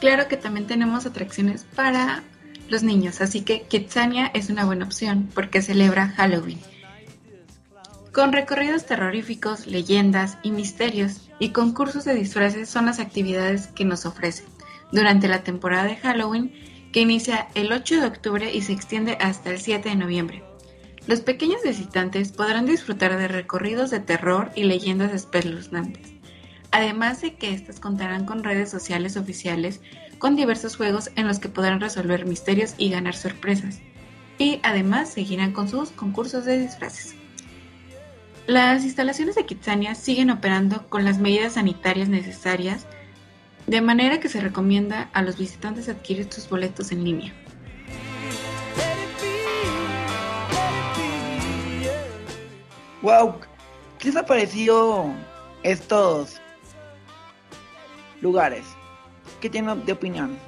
Claro 0.01 0.29
que 0.29 0.37
también 0.37 0.67
tenemos 0.67 1.07
atracciones 1.07 1.65
para 1.75 2.23
los 2.69 2.83
niños, 2.83 3.21
así 3.21 3.41
que 3.43 3.63
Kitsania 3.63 4.31
es 4.33 4.49
una 4.49 4.65
buena 4.65 4.85
opción 4.85 5.29
porque 5.35 5.61
celebra 5.61 6.09
Halloween. 6.17 6.61
Con 8.13 8.33
recorridos 8.33 8.87
terroríficos, 8.87 9.67
leyendas 9.67 10.39
y 10.43 10.51
misterios 10.51 11.29
y 11.39 11.51
concursos 11.51 12.05
de 12.05 12.15
disfraces 12.15 12.69
son 12.69 12.87
las 12.87 13.01
actividades 13.01 13.69
que 13.69 13.85
nos 13.85 14.07
ofrece 14.07 14.45
durante 14.93 15.29
la 15.29 15.43
temporada 15.43 15.85
de 15.85 15.97
Halloween 15.97 16.53
que 16.93 17.01
inicia 17.01 17.49
el 17.55 17.73
8 17.73 18.01
de 18.01 18.07
octubre 18.07 18.53
y 18.53 18.63
se 18.63 18.73
extiende 18.73 19.19
hasta 19.21 19.51
el 19.51 19.59
7 19.59 19.89
de 19.89 19.97
noviembre. 19.97 20.48
Los 21.09 21.23
pequeños 21.23 21.63
visitantes 21.65 22.33
podrán 22.33 22.67
disfrutar 22.67 23.17
de 23.17 23.29
recorridos 23.29 23.89
de 23.89 23.99
terror 23.99 24.51
y 24.55 24.65
leyendas 24.65 25.15
espeluznantes, 25.15 26.13
además 26.71 27.23
de 27.23 27.35
que 27.35 27.55
éstas 27.55 27.81
contarán 27.81 28.27
con 28.27 28.45
redes 28.45 28.71
sociales 28.71 29.17
oficiales 29.17 29.81
con 30.19 30.37
diversos 30.37 30.77
juegos 30.77 31.11
en 31.17 31.27
los 31.27 31.39
que 31.39 31.49
podrán 31.49 31.81
resolver 31.81 32.27
misterios 32.27 32.75
y 32.77 32.91
ganar 32.91 33.17
sorpresas, 33.17 33.79
y 34.37 34.61
además 34.63 35.09
seguirán 35.09 35.53
con 35.53 35.71
sus 35.71 35.93
concursos 35.93 36.45
de 36.45 36.59
disfraces. 36.59 37.15
Las 38.47 38.85
instalaciones 38.85 39.35
de 39.35 39.47
Kitsania 39.47 39.95
siguen 39.95 40.29
operando 40.29 40.91
con 40.91 41.07
las 41.07 41.19
medidas 41.19 41.55
sanitarias 41.55 42.11
necesarias, 42.11 42.87
de 43.67 43.81
manera 43.81 44.21
que 44.21 44.29
se 44.29 44.43
recomienda 44.43 45.09
a 45.15 45.23
los 45.23 45.39
visitantes 45.39 45.89
adquirir 45.89 46.31
sus 46.31 46.51
boletos 46.51 46.93
en 46.93 47.03
línea. 47.03 47.33
Wow, 53.09 53.37
¿qué 53.99 54.09
les 54.09 54.17
ha 54.17 54.27
parecido 54.27 55.07
estos 55.63 56.43
lugares? 58.21 58.67
¿Qué 59.41 59.49
tienen 59.49 59.83
de 59.87 59.93
opinión? 59.93 60.39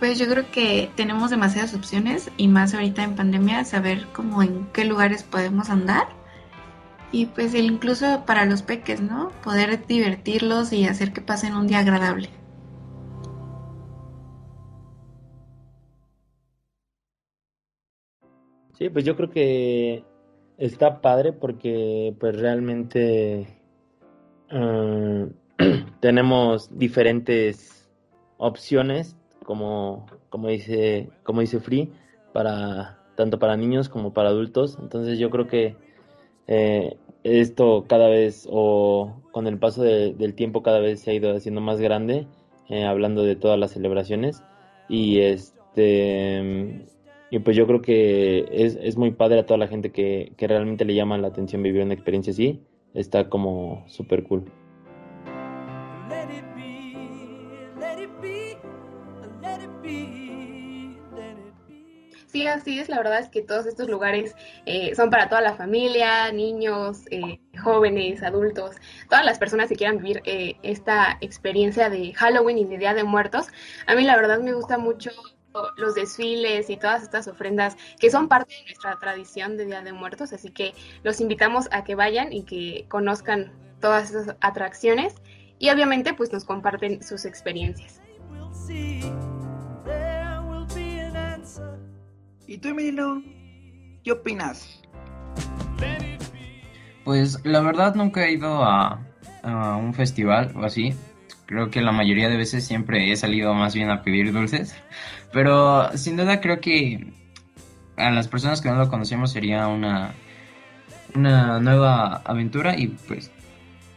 Pues 0.00 0.18
yo 0.18 0.26
creo 0.26 0.50
que 0.50 0.90
tenemos 0.96 1.30
demasiadas 1.30 1.74
opciones 1.74 2.32
y 2.36 2.48
más 2.48 2.74
ahorita 2.74 3.04
en 3.04 3.14
pandemia 3.14 3.64
saber 3.64 4.08
cómo 4.12 4.42
en 4.42 4.66
qué 4.72 4.84
lugares 4.84 5.22
podemos 5.22 5.70
andar 5.70 6.08
y 7.12 7.26
pues 7.26 7.54
incluso 7.54 8.24
para 8.26 8.44
los 8.44 8.62
peques, 8.62 9.00
¿no? 9.00 9.30
Poder 9.44 9.86
divertirlos 9.86 10.72
y 10.72 10.88
hacer 10.88 11.12
que 11.12 11.20
pasen 11.20 11.54
un 11.54 11.68
día 11.68 11.78
agradable. 11.78 12.41
Sí, 18.82 18.90
pues 18.90 19.04
yo 19.04 19.14
creo 19.14 19.30
que 19.30 20.02
está 20.58 21.00
padre 21.00 21.32
porque 21.32 22.16
pues 22.18 22.34
realmente 22.34 23.46
ah, 24.50 25.26
tenemos 26.00 26.76
diferentes 26.76 27.88
opciones 28.38 29.14
como, 29.44 30.06
como 30.30 30.48
dice 30.48 31.10
como 31.22 31.42
dice 31.42 31.60
Free 31.60 31.92
para 32.32 32.98
tanto 33.14 33.38
para 33.38 33.56
niños 33.56 33.88
como 33.88 34.12
para 34.12 34.30
adultos. 34.30 34.76
Entonces 34.82 35.16
yo 35.20 35.30
creo 35.30 35.46
que 35.46 35.76
eh, 36.48 36.96
esto 37.22 37.84
cada 37.86 38.08
vez 38.08 38.48
o 38.50 39.22
con 39.30 39.46
el 39.46 39.60
paso 39.60 39.84
del 39.84 40.34
tiempo 40.34 40.64
cada 40.64 40.80
vez 40.80 41.02
se 41.02 41.12
ha 41.12 41.14
ido 41.14 41.36
haciendo 41.36 41.60
más 41.60 41.78
grande 41.78 42.26
eh, 42.68 42.84
hablando 42.84 43.22
de 43.22 43.36
todas 43.36 43.60
las 43.60 43.70
celebraciones. 43.70 44.42
Y 44.88 45.20
este 45.20 46.88
y 47.32 47.38
pues 47.38 47.56
yo 47.56 47.66
creo 47.66 47.80
que 47.80 48.46
es, 48.52 48.76
es 48.78 48.98
muy 48.98 49.10
padre 49.10 49.40
a 49.40 49.46
toda 49.46 49.56
la 49.56 49.66
gente 49.66 49.90
que, 49.90 50.34
que 50.36 50.46
realmente 50.46 50.84
le 50.84 50.94
llama 50.94 51.16
la 51.16 51.28
atención 51.28 51.62
vivir 51.62 51.82
una 51.82 51.94
experiencia 51.94 52.30
así. 52.30 52.60
Está 52.92 53.30
como 53.30 53.84
súper 53.88 54.22
cool. 54.24 54.44
Sí, 62.26 62.46
así 62.46 62.78
es. 62.78 62.90
La 62.90 62.98
verdad 62.98 63.20
es 63.20 63.30
que 63.30 63.40
todos 63.40 63.64
estos 63.64 63.88
lugares 63.88 64.36
eh, 64.66 64.94
son 64.94 65.08
para 65.08 65.30
toda 65.30 65.40
la 65.40 65.54
familia, 65.54 66.30
niños, 66.32 67.04
eh, 67.10 67.40
jóvenes, 67.62 68.22
adultos, 68.22 68.76
todas 69.08 69.24
las 69.24 69.38
personas 69.38 69.70
que 69.70 69.76
quieran 69.76 69.96
vivir 69.96 70.20
eh, 70.26 70.56
esta 70.62 71.16
experiencia 71.22 71.88
de 71.88 72.12
Halloween 72.12 72.58
y 72.58 72.64
de 72.66 72.76
Día 72.76 72.92
de 72.92 73.04
Muertos. 73.04 73.46
A 73.86 73.94
mí 73.94 74.04
la 74.04 74.16
verdad 74.16 74.40
me 74.40 74.52
gusta 74.52 74.76
mucho 74.76 75.10
los 75.76 75.94
desfiles 75.94 76.70
y 76.70 76.76
todas 76.76 77.02
estas 77.02 77.28
ofrendas 77.28 77.76
que 77.98 78.10
son 78.10 78.28
parte 78.28 78.54
de 78.54 78.64
nuestra 78.64 78.98
tradición 78.98 79.56
de 79.56 79.66
Día 79.66 79.82
de 79.82 79.92
Muertos, 79.92 80.32
así 80.32 80.50
que 80.50 80.74
los 81.02 81.20
invitamos 81.20 81.68
a 81.72 81.84
que 81.84 81.94
vayan 81.94 82.32
y 82.32 82.44
que 82.44 82.86
conozcan 82.88 83.52
todas 83.80 84.10
esas 84.10 84.36
atracciones 84.40 85.14
y 85.58 85.70
obviamente 85.70 86.14
pues 86.14 86.32
nos 86.32 86.44
comparten 86.44 87.02
sus 87.02 87.24
experiencias. 87.24 88.00
¿Y 92.46 92.58
tú, 92.58 92.68
Emilio? 92.68 93.22
¿Qué 94.04 94.12
opinas? 94.12 94.82
Pues 97.04 97.44
la 97.44 97.60
verdad 97.60 97.94
nunca 97.94 98.24
he 98.24 98.32
ido 98.32 98.62
a, 98.62 99.00
a 99.42 99.76
un 99.76 99.94
festival 99.94 100.52
o 100.56 100.64
así, 100.64 100.94
Creo 101.46 101.70
que 101.70 101.82
la 101.82 101.92
mayoría 101.92 102.28
de 102.28 102.36
veces 102.36 102.64
siempre 102.64 103.10
he 103.10 103.16
salido 103.16 103.52
más 103.54 103.74
bien 103.74 103.90
a 103.90 104.02
pedir 104.02 104.32
dulces. 104.32 104.74
Pero 105.32 105.96
sin 105.96 106.16
duda 106.16 106.40
creo 106.40 106.60
que 106.60 107.12
a 107.96 108.10
las 108.10 108.28
personas 108.28 108.60
que 108.60 108.68
no 108.68 108.76
lo 108.76 108.88
conocemos 108.88 109.32
sería 109.32 109.66
una, 109.66 110.14
una 111.14 111.60
nueva 111.60 112.22
aventura 112.24 112.76
y 112.78 112.88
pues 112.88 113.30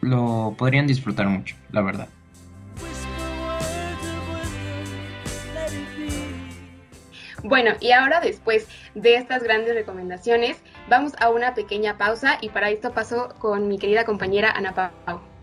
lo 0.02 0.56
podrían 0.58 0.88
disfrutar 0.88 1.28
mucho, 1.28 1.56
la 1.72 1.82
verdad. 1.82 2.10
Bueno, 7.44 7.74
y 7.80 7.92
ahora 7.92 8.22
después 8.22 8.68
de 8.96 9.18
estas 9.18 9.44
grandes 9.44 9.76
recomendaciones, 9.76 10.58
vamos 10.90 11.14
a 11.20 11.30
una 11.30 11.54
pequeña 11.54 11.96
pausa 11.96 12.40
y 12.42 12.50
para 12.50 12.72
esto 12.72 12.92
paso 12.92 13.36
con 13.38 13.68
mi 13.68 13.78
querida 13.78 14.04
compañera 14.04 14.50
Ana 14.50 14.74
Pau. 14.74 15.35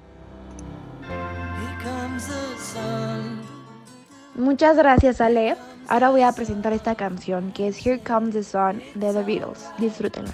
Muchas 4.34 4.76
gracias 4.76 5.20
Ale. 5.20 5.56
Ahora 5.88 6.10
voy 6.10 6.22
a 6.22 6.32
presentar 6.32 6.72
esta 6.72 6.94
canción 6.94 7.52
que 7.52 7.68
es 7.68 7.84
Here 7.84 8.00
Comes 8.00 8.34
the 8.34 8.42
Sun 8.42 8.82
de 8.94 9.12
The 9.12 9.22
Beatles. 9.22 9.68
Disfrútenla. 9.78 10.32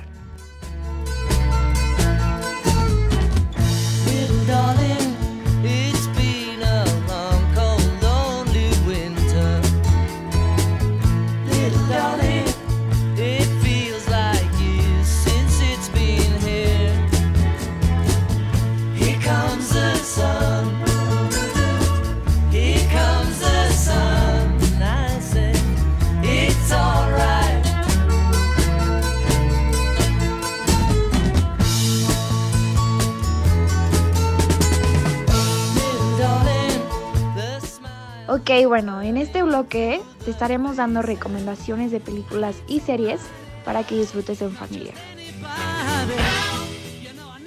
Bueno, 38.80 39.02
en 39.02 39.16
este 39.16 39.42
bloque 39.42 40.00
te 40.24 40.30
estaremos 40.30 40.76
dando 40.76 41.02
recomendaciones 41.02 41.90
de 41.90 41.98
películas 41.98 42.54
y 42.68 42.78
series 42.78 43.20
para 43.64 43.82
que 43.82 43.96
disfrutes 43.96 44.40
en 44.40 44.52
familia. 44.52 44.92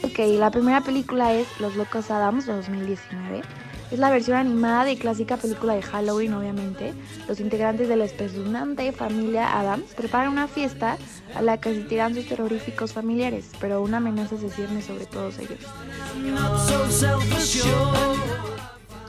Ok, 0.03 0.19
la 0.37 0.51
primera 0.51 0.81
película 0.81 1.33
es 1.33 1.47
Los 1.61 1.77
Locos 1.77 2.11
Adams 2.11 2.47
de 2.47 2.53
2019. 2.53 3.43
Es 3.91 3.99
la 3.99 4.09
versión 4.09 4.35
animada 4.35 4.83
de 4.83 4.97
clásica 4.97 5.37
película 5.37 5.73
de 5.73 5.81
Halloween, 5.81 6.33
obviamente. 6.33 6.93
Los 7.29 7.39
integrantes 7.39 7.87
de 7.87 7.95
la 7.95 8.03
espeluznante 8.03 8.91
familia 8.91 9.57
Adams 9.57 9.93
preparan 9.95 10.33
una 10.33 10.49
fiesta 10.49 10.97
a 11.33 11.41
la 11.41 11.61
que 11.61 11.69
asistirán 11.69 12.13
sus 12.13 12.27
terroríficos 12.27 12.91
familiares, 12.91 13.49
pero 13.61 13.81
una 13.81 13.97
amenaza 13.97 14.35
se 14.35 14.49
cierne 14.49 14.81
sobre 14.81 15.05
todos 15.05 15.39
ellos. 15.39 15.59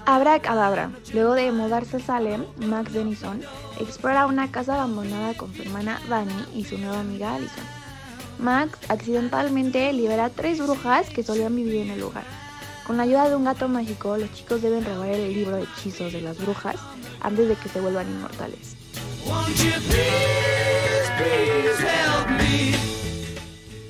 Abra 0.04 0.40
Cadabra. 0.40 0.90
Luego 1.12 1.34
de 1.34 1.52
mudarse 1.52 1.98
a 1.98 2.00
Salem, 2.00 2.44
Max 2.56 2.92
Denison 2.92 3.40
explora 3.80 4.26
una 4.26 4.50
casa 4.50 4.74
abandonada 4.74 5.34
con 5.34 5.54
su 5.54 5.62
hermana 5.62 6.00
Dani 6.08 6.34
y 6.54 6.64
su 6.64 6.78
nueva 6.78 7.00
amiga 7.00 7.34
Allison. 7.34 7.64
Max 8.38 8.78
accidentalmente 8.88 9.92
libera 9.92 10.30
tres 10.30 10.58
brujas 10.58 11.08
que 11.10 11.22
solían 11.22 11.54
vivir 11.54 11.82
en 11.82 11.90
el 11.90 12.00
lugar. 12.00 12.24
Con 12.86 12.96
la 12.96 13.04
ayuda 13.04 13.28
de 13.28 13.36
un 13.36 13.44
gato 13.44 13.68
mágico, 13.68 14.16
los 14.16 14.32
chicos 14.32 14.60
deben 14.60 14.84
robar 14.84 15.08
el 15.08 15.32
libro 15.32 15.56
de 15.56 15.62
hechizos 15.62 16.12
de 16.12 16.20
las 16.20 16.36
brujas 16.38 16.76
antes 17.20 17.48
de 17.48 17.54
que 17.54 17.68
se 17.68 17.80
vuelvan 17.80 18.08
inmortales. 18.08 18.76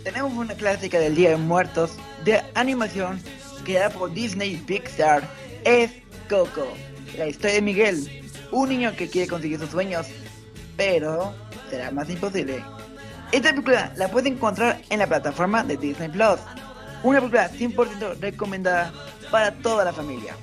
Tenemos 0.04 0.32
una 0.34 0.54
clásica 0.54 0.98
del 0.98 1.14
Día 1.14 1.30
de 1.30 1.36
Muertos 1.36 1.92
de 2.24 2.42
animación 2.54 3.18
creada 3.64 3.90
por 3.90 4.12
Disney 4.12 4.56
Pixar. 4.56 5.22
Es 5.64 6.01
Coco, 6.32 6.66
la 7.18 7.28
historia 7.28 7.56
de 7.56 7.60
Miguel, 7.60 8.22
un 8.52 8.70
niño 8.70 8.96
que 8.96 9.06
quiere 9.06 9.28
conseguir 9.28 9.58
sus 9.58 9.68
sueños, 9.68 10.06
pero 10.78 11.34
será 11.68 11.90
más 11.90 12.08
imposible. 12.08 12.64
Esta 13.32 13.50
película 13.50 13.92
la 13.96 14.08
puedes 14.08 14.32
encontrar 14.32 14.80
en 14.88 15.00
la 15.00 15.06
plataforma 15.06 15.62
de 15.62 15.76
Disney 15.76 16.08
Plus. 16.08 16.40
Una 17.02 17.18
película 17.20 17.50
100% 17.50 18.18
recomendada 18.18 18.94
para 19.30 19.52
toda 19.52 19.84
la 19.84 19.92
familia. 19.92 20.34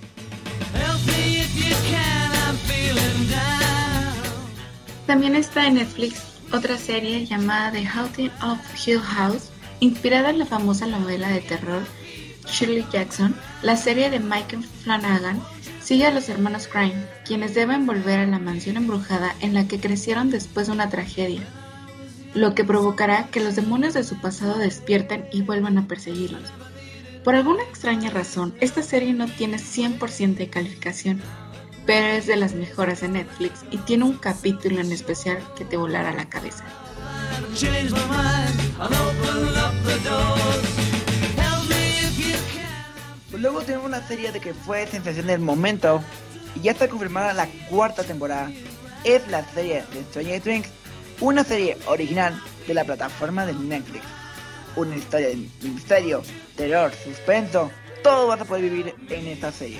También 5.08 5.36
está 5.36 5.66
en 5.66 5.74
Netflix 5.74 6.22
otra 6.52 6.78
serie 6.78 7.26
llamada 7.26 7.72
The 7.72 7.88
Haunting 7.88 8.32
of 8.44 8.60
Hill 8.86 9.02
House, 9.02 9.50
inspirada 9.80 10.30
en 10.30 10.38
la 10.38 10.46
famosa 10.46 10.86
novela 10.86 11.30
de 11.30 11.42
terror 11.42 11.82
Shirley 12.46 12.86
Jackson. 12.92 13.36
La 13.64 13.76
serie 13.76 14.12
de 14.12 14.20
Michael 14.20 14.64
Flanagan 14.84 15.42
sigue 15.90 16.06
a 16.06 16.12
los 16.12 16.30
hermanos 16.30 16.68
Crime, 16.68 17.04
quienes 17.26 17.56
deben 17.56 17.88
volver 17.88 18.20
a 18.20 18.28
la 18.28 18.38
mansión 18.38 18.78
embrujada 18.78 19.34
en 19.40 19.56
la 19.56 19.68
que 19.68 19.80
crecieron 19.80 20.30
después 20.30 20.68
de 20.68 20.74
una 20.74 20.88
tragedia, 20.88 21.42
lo 22.36 22.54
que 22.54 22.64
provocará 22.64 23.26
que 23.32 23.40
los 23.40 23.56
demonios 23.56 23.96
de 23.96 24.04
su 24.04 24.22
pasado 24.22 24.60
despierten 24.60 25.26
y 25.34 25.42
vuelvan 25.42 25.80
a 25.80 25.88
perseguirlos. 25.88 26.54
Por 27.24 27.34
alguna 27.34 27.64
extraña 27.64 28.12
razón, 28.12 28.54
esta 28.62 28.84
serie 28.84 29.14
no 29.14 29.26
tiene 29.30 29.58
100% 29.58 30.36
de 30.36 30.48
calificación, 30.52 31.24
pero 31.88 32.06
es 32.06 32.28
de 32.28 32.36
las 32.36 32.54
mejores 32.54 33.02
de 33.02 33.08
Netflix 33.08 33.66
y 33.72 33.78
tiene 33.78 34.04
un 34.04 34.18
capítulo 34.18 34.82
en 34.82 34.92
especial 34.92 35.40
que 35.58 35.66
te 35.66 35.76
volará 35.76 36.14
la 36.14 36.30
cabeza. 36.30 36.66
Luego 43.40 43.62
tenemos 43.62 43.86
una 43.86 44.06
serie 44.06 44.34
de 44.34 44.42
que 44.42 44.54
fue 44.54 44.86
sensación 44.86 45.28
del 45.28 45.40
momento 45.40 46.04
y 46.56 46.62
ya 46.62 46.72
está 46.72 46.90
confirmada 46.90 47.34
la 47.34 47.48
cuarta 47.70 48.04
temporada. 48.04 48.52
Es 49.06 49.26
la 49.30 49.46
serie 49.46 49.84
de 49.94 50.04
Stranger 50.04 50.42
Things, 50.42 50.68
una 51.22 51.46
serie 51.46 51.78
original 51.88 52.38
de 52.68 52.74
la 52.74 52.84
plataforma 52.84 53.46
de 53.46 53.54
Netflix. 53.54 54.04
Una 54.76 54.96
historia 54.98 55.30
de 55.30 55.38
misterio, 55.64 56.22
terror, 56.58 56.92
suspenso, 57.02 57.72
todo 58.04 58.28
vas 58.28 58.42
a 58.42 58.46
poder 58.46 58.64
vivir 58.64 58.94
en 59.10 59.28
esta 59.28 59.54
serie. 59.54 59.80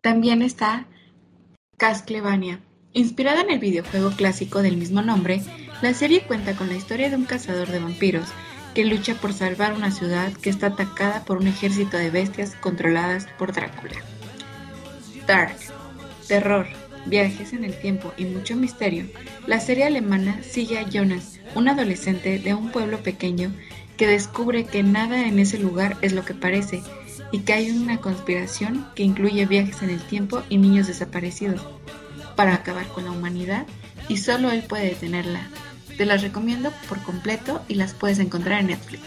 También 0.00 0.42
está 0.42 0.86
Castlevania. 1.76 2.60
Inspirada 2.94 3.42
en 3.42 3.50
el 3.50 3.58
videojuego 3.58 4.10
clásico 4.12 4.62
del 4.62 4.78
mismo 4.78 5.02
nombre, 5.02 5.42
la 5.82 5.92
serie 5.92 6.22
cuenta 6.22 6.56
con 6.56 6.68
la 6.68 6.76
historia 6.76 7.10
de 7.10 7.16
un 7.16 7.26
cazador 7.26 7.68
de 7.68 7.80
vampiros 7.80 8.26
que 8.74 8.84
lucha 8.84 9.14
por 9.14 9.34
salvar 9.34 9.74
una 9.74 9.90
ciudad 9.90 10.32
que 10.32 10.48
está 10.48 10.68
atacada 10.68 11.24
por 11.24 11.36
un 11.36 11.48
ejército 11.48 11.98
de 11.98 12.10
bestias 12.10 12.54
controladas 12.54 13.26
por 13.38 13.52
Drácula. 13.52 13.96
Dark, 15.26 15.56
terror, 16.26 16.66
viajes 17.04 17.52
en 17.52 17.64
el 17.64 17.78
tiempo 17.78 18.14
y 18.16 18.24
mucho 18.24 18.56
misterio, 18.56 19.04
la 19.46 19.60
serie 19.60 19.84
alemana 19.84 20.42
sigue 20.42 20.78
a 20.78 20.88
Jonas, 20.88 21.40
un 21.54 21.68
adolescente 21.68 22.38
de 22.38 22.54
un 22.54 22.70
pueblo 22.70 23.02
pequeño 23.02 23.52
que 23.98 24.06
descubre 24.06 24.64
que 24.64 24.82
nada 24.82 25.26
en 25.26 25.38
ese 25.38 25.58
lugar 25.58 25.98
es 26.00 26.14
lo 26.14 26.24
que 26.24 26.34
parece 26.34 26.82
y 27.32 27.40
que 27.40 27.52
hay 27.52 27.70
una 27.70 28.00
conspiración 28.00 28.86
que 28.94 29.02
incluye 29.02 29.44
viajes 29.44 29.82
en 29.82 29.90
el 29.90 30.00
tiempo 30.00 30.42
y 30.48 30.56
niños 30.56 30.86
desaparecidos 30.86 31.60
para 32.38 32.54
acabar 32.54 32.86
con 32.86 33.04
la 33.04 33.10
humanidad 33.10 33.66
y 34.08 34.18
solo 34.18 34.52
él 34.52 34.62
puede 34.62 34.84
detenerla. 34.84 35.40
Te 35.96 36.06
las 36.06 36.22
recomiendo 36.22 36.72
por 36.88 37.02
completo 37.02 37.64
y 37.66 37.74
las 37.74 37.94
puedes 37.94 38.20
encontrar 38.20 38.60
en 38.60 38.68
Netflix. 38.68 39.02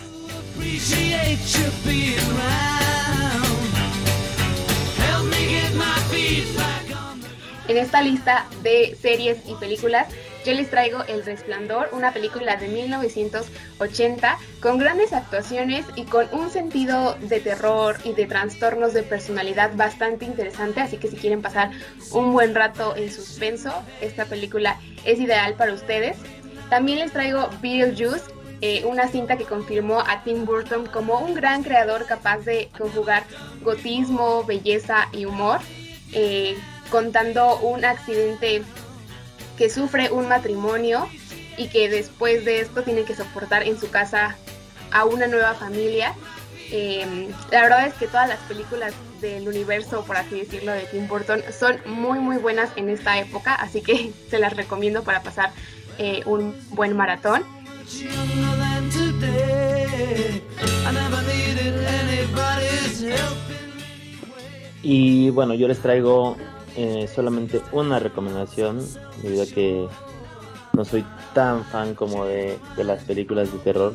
En 7.70 7.78
esta 7.78 8.02
lista 8.02 8.48
de 8.64 8.98
series 9.02 9.38
y 9.48 9.56
películas, 9.56 10.08
yo 10.46 10.54
les 10.54 10.70
traigo 10.70 11.04
El 11.08 11.24
Resplandor, 11.24 11.90
una 11.92 12.14
película 12.14 12.56
de 12.56 12.68
1980 12.68 14.38
con 14.60 14.78
grandes 14.78 15.14
actuaciones 15.14 15.86
y 15.96 16.06
con 16.06 16.28
un 16.32 16.50
sentido 16.50 17.16
de 17.22 17.40
terror 17.40 17.98
y 18.04 18.14
de 18.14 18.26
trastornos 18.26 18.94
de 18.94 19.04
personalidad 19.04 19.76
bastante 19.76 20.26
interesante, 20.26 20.82
así 20.82 20.98
que 20.98 21.10
si 21.10 21.16
quieren 21.16 21.42
pasar 21.42 21.72
un 22.12 22.34
buen 22.34 22.56
rato 22.56 22.96
en 22.96 23.12
suspenso, 23.12 23.72
esta 24.02 24.26
película 24.26 24.80
es 25.06 25.20
ideal 25.20 25.54
para 25.56 25.74
ustedes. 25.74 26.18
También 26.70 27.00
les 27.00 27.12
traigo 27.12 27.50
Beetlejuice, 27.62 28.32
eh, 28.62 28.84
una 28.86 29.08
cinta 29.08 29.38
que 29.38 29.46
confirmó 29.46 30.00
a 30.00 30.24
Tim 30.24 30.46
Burton 30.46 30.86
como 30.86 31.20
un 31.20 31.34
gran 31.34 31.64
creador 31.64 32.06
capaz 32.06 32.40
de 32.40 32.70
conjugar 32.78 33.24
gotismo, 33.62 34.44
belleza 34.44 35.08
y 35.12 35.26
humor. 35.26 35.60
Eh, 36.14 36.56
contando 36.92 37.58
un 37.60 37.86
accidente 37.86 38.62
que 39.62 39.70
sufre 39.70 40.10
un 40.10 40.28
matrimonio 40.28 41.08
y 41.56 41.68
que 41.68 41.88
después 41.88 42.44
de 42.46 42.62
esto 42.62 42.82
tiene 42.82 43.04
que 43.04 43.14
soportar 43.16 43.62
en 43.62 43.80
su 43.80 43.92
casa 43.92 44.36
a 44.90 45.06
una 45.06 45.28
nueva 45.28 45.54
familia. 45.54 46.16
Eh, 46.72 47.30
la 47.52 47.62
verdad 47.62 47.86
es 47.86 47.94
que 47.94 48.08
todas 48.08 48.28
las 48.28 48.40
películas 48.40 48.92
del 49.22 49.48
universo, 49.48 50.04
por 50.04 50.18
así 50.18 50.40
decirlo, 50.40 50.72
de 50.72 50.86
Tim 50.86 51.08
Burton 51.08 51.44
son 51.56 51.78
muy 51.86 52.18
muy 52.18 52.38
buenas 52.38 52.72
en 52.76 52.90
esta 52.90 53.20
época, 53.20 53.54
así 53.54 53.82
que 53.82 54.12
se 54.32 54.40
las 54.40 54.58
recomiendo 54.58 55.04
para 55.04 55.22
pasar 55.22 55.52
eh, 56.00 56.24
un 56.26 56.56
buen 56.72 56.98
maratón. 56.98 57.44
Y 64.82 65.30
bueno, 65.30 65.54
yo 65.54 65.68
les 65.68 65.78
traigo 65.78 66.36
eh, 66.76 67.08
solamente 67.14 67.62
una 67.72 68.00
recomendación, 68.00 68.80
debido 69.22 69.44
a 69.44 69.46
que 69.46 69.88
no 70.74 70.86
soy 70.86 71.04
tan 71.34 71.66
fan 71.66 71.96
como 71.96 72.26
de, 72.26 72.58
las 72.78 73.04
películas 73.04 73.52
de 73.52 73.60
terror. 73.60 73.94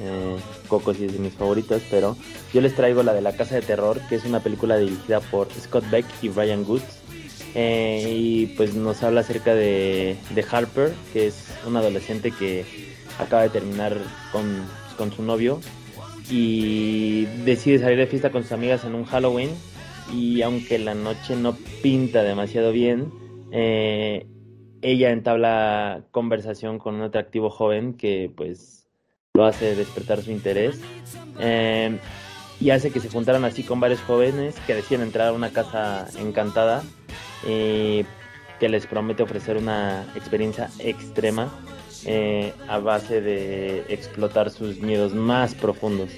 Eh, 0.00 0.36
Coco 0.68 0.94
sí 0.94 1.06
es 1.06 1.12
de 1.12 1.18
mis 1.18 1.34
favoritas, 1.34 1.82
pero 1.90 2.16
yo 2.52 2.60
les 2.60 2.74
traigo 2.74 3.02
la 3.02 3.12
de 3.12 3.22
La 3.22 3.36
Casa 3.36 3.56
de 3.56 3.62
Terror, 3.62 3.98
que 4.08 4.16
es 4.16 4.24
una 4.24 4.40
película 4.40 4.76
dirigida 4.76 5.20
por 5.20 5.48
Scott 5.52 5.88
Beck 5.90 6.06
y 6.22 6.28
Brian 6.28 6.64
Goods. 6.64 7.00
Eh, 7.54 8.04
y 8.08 8.46
pues 8.56 8.74
nos 8.74 9.02
habla 9.02 9.22
acerca 9.22 9.54
de, 9.54 10.16
de, 10.30 10.44
Harper, 10.48 10.92
que 11.12 11.26
es 11.26 11.48
un 11.66 11.76
adolescente 11.76 12.30
que 12.30 12.64
acaba 13.18 13.42
de 13.42 13.48
terminar 13.48 13.96
con, 14.30 14.44
con 14.96 15.12
su 15.12 15.22
novio 15.22 15.60
y 16.30 17.24
decide 17.44 17.80
salir 17.80 17.98
de 17.98 18.06
fiesta 18.06 18.30
con 18.30 18.42
sus 18.42 18.52
amigas 18.52 18.84
en 18.84 18.94
un 18.94 19.04
Halloween 19.04 19.50
y 20.12 20.42
aunque 20.42 20.78
la 20.78 20.94
noche 20.94 21.36
no 21.36 21.54
pinta 21.82 22.22
demasiado 22.22 22.72
bien, 22.72 23.12
eh, 23.52 24.26
ella 24.82 25.10
entabla 25.10 26.04
conversación 26.10 26.78
con 26.78 26.94
un 26.94 27.02
atractivo 27.02 27.50
joven 27.50 27.94
que 27.94 28.30
pues 28.34 28.88
lo 29.34 29.44
hace 29.44 29.76
despertar 29.76 30.22
su 30.22 30.30
interés 30.30 30.80
eh, 31.38 31.98
y 32.60 32.70
hace 32.70 32.90
que 32.90 33.00
se 33.00 33.08
juntaran 33.08 33.44
así 33.44 33.62
con 33.62 33.80
varios 33.80 34.00
jóvenes 34.00 34.56
que 34.66 34.74
deciden 34.74 35.02
entrar 35.02 35.28
a 35.28 35.32
una 35.32 35.50
casa 35.50 36.08
encantada 36.18 36.82
eh, 37.46 38.04
que 38.58 38.68
les 38.68 38.86
promete 38.86 39.22
ofrecer 39.22 39.56
una 39.56 40.04
experiencia 40.14 40.70
extrema 40.78 41.52
a 42.66 42.78
base 42.78 43.20
de 43.20 43.84
explotar 43.88 44.50
sus 44.50 44.78
miedos 44.78 45.14
más 45.14 45.54
profundos. 45.54 46.10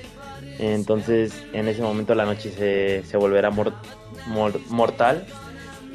Entonces 0.59 1.33
en 1.53 1.69
ese 1.69 1.83
momento 1.83 2.15
la 2.15 2.25
noche 2.25 2.51
se, 2.51 3.05
se 3.05 3.17
volverá 3.17 3.51
mortal 4.69 5.27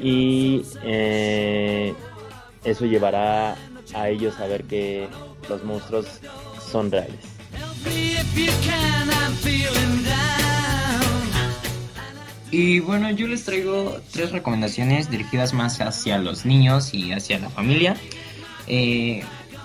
y 0.00 0.62
eh, 0.84 1.94
eso 2.64 2.86
llevará 2.86 3.56
a 3.94 4.08
ellos 4.08 4.38
a 4.40 4.46
ver 4.46 4.64
que 4.64 5.08
los 5.48 5.64
monstruos 5.64 6.06
son 6.60 6.90
reales. 6.90 7.16
Y 12.50 12.80
bueno, 12.80 13.10
yo 13.10 13.26
les 13.26 13.44
traigo 13.44 14.00
tres 14.10 14.32
recomendaciones 14.32 15.10
dirigidas 15.10 15.52
más 15.52 15.80
hacia 15.80 16.18
los 16.18 16.46
niños 16.46 16.94
y 16.94 17.12
hacia 17.12 17.38
la 17.38 17.50
familia. 17.50 17.94
Eh, 18.66 19.22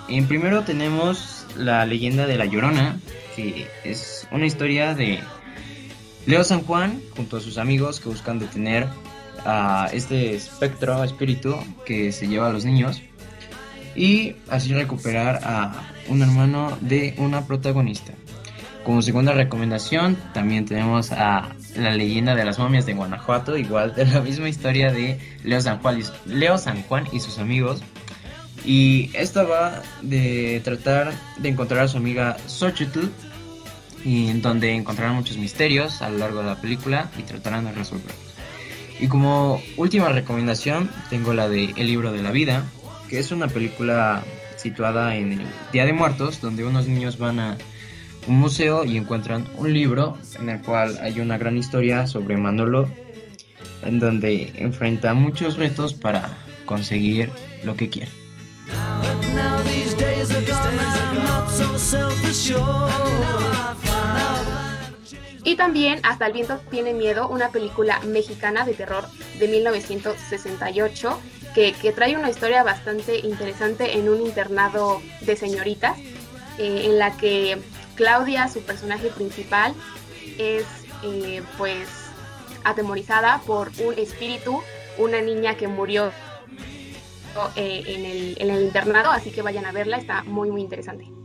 en 0.10 0.28
primero 0.28 0.64
tenemos 0.64 1.46
la 1.58 1.86
leyenda 1.86 2.28
de 2.28 2.38
la 2.38 2.46
Llorona, 2.46 3.00
que 3.36 3.68
es 3.84 4.28
una 4.32 4.46
historia 4.46 4.94
de 4.94 5.20
Leo 6.26 6.44
San 6.44 6.62
Juan 6.62 7.02
junto 7.16 7.38
a 7.38 7.42
sus 7.42 7.58
amigos 7.58 8.00
que 8.00 8.10
buscan 8.10 8.40
detener 8.40 8.88
a 9.46 9.90
este 9.92 10.36
espectro, 10.36 11.04
espíritu 11.04 11.56
que 11.86 12.12
se 12.12 12.28
lleva 12.28 12.48
a 12.48 12.54
los 12.54 12.66
niños 12.66 13.02
y 13.96 14.36
así 14.50 14.74
recuperar 14.74 15.42
a 15.44 15.92
un 16.08 16.22
hermano 16.22 16.78
de 16.82 17.14
una 17.18 17.46
protagonista. 17.46 18.14
Como 18.84 19.02
segunda 19.02 19.32
recomendación 19.34 20.18
también 20.34 20.66
tenemos 20.66 21.12
a 21.12 21.56
la 21.76 21.96
leyenda 21.96 22.36
de 22.36 22.44
las 22.44 22.60
momias 22.60 22.86
de 22.86 22.94
Guanajuato, 22.94 23.58
igual 23.58 23.96
de 23.96 24.06
la 24.06 24.20
misma 24.20 24.50
historia 24.50 24.92
de 24.92 25.20
Leo 25.44 25.62
San 25.62 25.80
Juan 25.80 26.02
Leo 26.26 26.58
San 26.58 26.84
Juan 26.84 27.08
y 27.12 27.20
sus 27.20 27.38
amigos. 27.40 27.82
Y 28.66 29.10
esta 29.14 29.44
va 29.44 29.82
de 30.02 30.62
tratar 30.64 31.14
de 31.38 31.50
encontrar 31.50 31.82
a 31.82 31.88
su 31.88 31.98
amiga 31.98 32.38
Xochitl, 32.48 33.08
y 34.06 34.28
en 34.28 34.42
donde 34.42 34.74
encontrarán 34.74 35.16
muchos 35.16 35.38
misterios 35.38 36.02
a 36.02 36.10
lo 36.10 36.18
largo 36.18 36.40
de 36.40 36.48
la 36.48 36.62
película 36.62 37.10
y 37.18 37.24
tratarán 37.24 37.66
de 37.66 37.72
resolverlos. 37.72 38.16
Y 39.00 39.08
como 39.08 39.62
última 39.78 40.10
recomendación 40.10 40.90
tengo 41.10 41.34
la 41.34 41.50
de 41.50 41.74
El 41.78 41.88
libro 41.88 42.12
de 42.12 42.22
la 42.22 42.32
vida, 42.32 42.66
que 43.10 43.20
es 43.20 43.32
una 43.32 43.48
película 43.48 44.24
situada 44.58 45.16
en 45.16 45.34
el 45.34 45.48
Día 45.72 45.86
de 45.86 45.94
Muertos, 45.94 46.42
donde 46.42 46.66
unos 46.66 46.88
niños 46.88 47.18
van 47.18 47.40
a 47.40 47.58
un 48.28 48.40
museo 48.40 48.86
y 48.86 48.98
encuentran 48.98 49.46
un 49.58 49.74
libro 49.74 50.18
en 50.40 50.50
el 50.50 50.62
cual 50.62 50.98
hay 51.02 51.20
una 51.20 51.38
gran 51.38 51.58
historia 51.58 52.08
sobre 52.08 52.38
Manolo, 52.38 52.90
en 53.84 54.00
donde 54.00 54.54
enfrenta 54.56 55.14
muchos 55.14 55.58
retos 55.58 55.94
para 55.94 56.38
conseguir 56.66 57.30
lo 57.66 57.76
que 57.76 57.90
quiere. 57.90 58.23
Y 65.44 65.56
también 65.56 66.00
Hasta 66.04 66.26
el 66.28 66.34
viento 66.34 66.60
tiene 66.72 66.94
miedo, 66.94 67.28
una 67.28 67.50
película 67.50 68.00
mexicana 68.02 68.66
de 68.66 68.74
terror 68.74 69.06
de 69.40 69.48
1968 69.48 71.20
que, 71.54 71.94
trae 71.96 72.18
una 72.18 72.30
historia 72.30 72.64
bastante 72.64 73.20
interesante 73.20 73.98
en 73.98 74.10
un 74.10 74.22
internado 74.22 75.02
de 75.22 75.36
señoritas, 75.36 75.98
eh, 76.58 76.86
en 76.86 76.98
la 76.98 77.16
que 77.18 77.62
Claudia, 77.96 78.48
su 78.48 78.62
personaje 78.62 79.10
principal, 79.10 79.76
es 80.40 80.66
eh, 81.04 81.44
pues 81.58 81.88
atemorizada 82.64 83.42
por 83.46 83.72
un 83.86 83.94
espíritu, 84.00 84.62
una 84.98 85.22
niña 85.22 85.56
que 85.56 85.68
murió 85.68 86.12
eh, 87.56 87.84
en, 87.86 88.06
el, 88.06 88.36
en 88.40 88.50
el 88.50 88.64
internado, 88.64 89.12
así 89.12 89.32
que 89.32 89.44
vayan 89.44 89.66
a 89.66 89.72
verla, 89.72 89.98
está 89.98 90.24
muy 90.24 90.50
muy 90.50 90.62
interesante. 90.62 91.23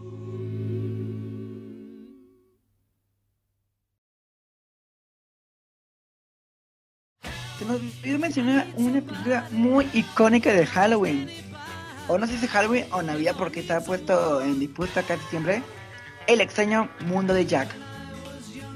Se 7.59 7.65
nos 7.65 7.77
olvidó 7.77 8.19
mencionar 8.19 8.67
una 8.77 9.01
película 9.01 9.49
muy 9.51 9.89
icónica 9.93 10.53
de 10.53 10.65
Halloween. 10.65 11.29
O 12.07 12.17
no 12.17 12.27
sé 12.27 12.39
si 12.39 12.47
Halloween 12.47 12.87
o 12.93 13.03
Navidad 13.03 13.35
porque 13.37 13.61
está 13.61 13.81
puesto 13.81 14.41
en 14.41 14.61
dispuesta 14.61 15.03
casi 15.03 15.23
siempre. 15.29 15.63
El 16.27 16.41
extraño 16.41 16.89
mundo 17.07 17.35
de 17.35 17.47
Jack. 17.47 17.69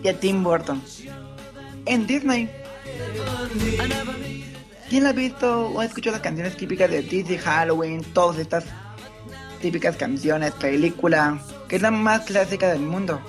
A 0.08 0.12
Tim 0.14 0.42
Burton. 0.42 0.82
En 1.86 2.06
Disney. 2.06 2.50
¿Quién 4.88 5.06
ha 5.06 5.12
visto 5.12 5.68
o 5.68 5.80
ha 5.80 5.84
escuchado 5.84 6.16
las 6.16 6.22
canciones 6.22 6.56
típicas 6.56 6.90
de 6.90 7.02
Disney, 7.02 7.38
Halloween, 7.38 8.02
todas 8.12 8.38
estas 8.38 8.64
típicas 9.60 9.96
canciones, 9.96 10.52
película, 10.52 11.40
que 11.68 11.76
es 11.76 11.82
la 11.82 11.92
más 11.92 12.22
clásica 12.22 12.68
del 12.68 12.80
mundo? 12.80 13.20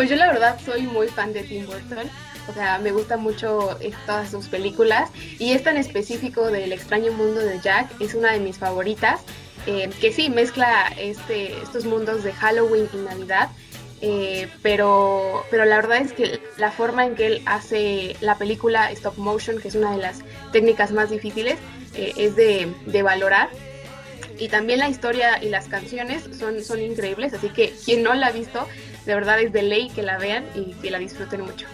Pues 0.00 0.08
yo 0.08 0.16
la 0.16 0.28
verdad 0.28 0.58
soy 0.64 0.84
muy 0.84 1.08
fan 1.08 1.34
de 1.34 1.42
Tim 1.42 1.66
Burton. 1.66 2.08
O 2.48 2.54
sea, 2.54 2.78
me 2.78 2.90
gustan 2.90 3.20
mucho 3.20 3.78
todas 4.06 4.30
sus 4.30 4.46
películas. 4.46 5.10
Y 5.38 5.52
esta 5.52 5.72
en 5.72 5.76
específico 5.76 6.46
del 6.46 6.72
extraño 6.72 7.12
mundo 7.12 7.38
de 7.38 7.60
Jack 7.60 8.00
es 8.00 8.14
una 8.14 8.32
de 8.32 8.40
mis 8.40 8.56
favoritas. 8.56 9.20
Eh, 9.66 9.90
que 10.00 10.10
sí, 10.10 10.30
mezcla 10.30 10.90
este, 10.96 11.52
estos 11.60 11.84
mundos 11.84 12.24
de 12.24 12.32
Halloween 12.32 12.88
y 12.94 12.96
Navidad. 12.96 13.50
Eh, 14.00 14.48
pero, 14.62 15.44
pero 15.50 15.66
la 15.66 15.76
verdad 15.76 15.98
es 15.98 16.14
que 16.14 16.40
la 16.56 16.70
forma 16.72 17.04
en 17.04 17.14
que 17.14 17.26
él 17.26 17.42
hace 17.44 18.16
la 18.22 18.38
película 18.38 18.90
stop 18.92 19.18
motion, 19.18 19.60
que 19.60 19.68
es 19.68 19.74
una 19.74 19.92
de 19.92 19.98
las 19.98 20.20
técnicas 20.50 20.92
más 20.92 21.10
difíciles, 21.10 21.58
eh, 21.94 22.14
es 22.16 22.36
de, 22.36 22.72
de, 22.86 23.02
valorar. 23.02 23.50
Y 24.38 24.48
también 24.48 24.78
la 24.78 24.88
historia 24.88 25.44
y 25.44 25.50
las 25.50 25.68
canciones 25.68 26.22
son, 26.38 26.64
son 26.64 26.80
increíbles, 26.80 27.34
así 27.34 27.50
que 27.50 27.74
quien 27.84 28.02
no 28.02 28.14
la 28.14 28.28
ha 28.28 28.32
visto, 28.32 28.66
de 29.10 29.16
verdad 29.16 29.40
es 29.40 29.52
de 29.52 29.62
ley 29.62 29.90
que 29.90 30.04
la 30.04 30.18
vean 30.18 30.44
y 30.54 30.72
que 30.74 30.88
la 30.88 31.00
disfruten 31.00 31.40
mucho. 31.40 31.66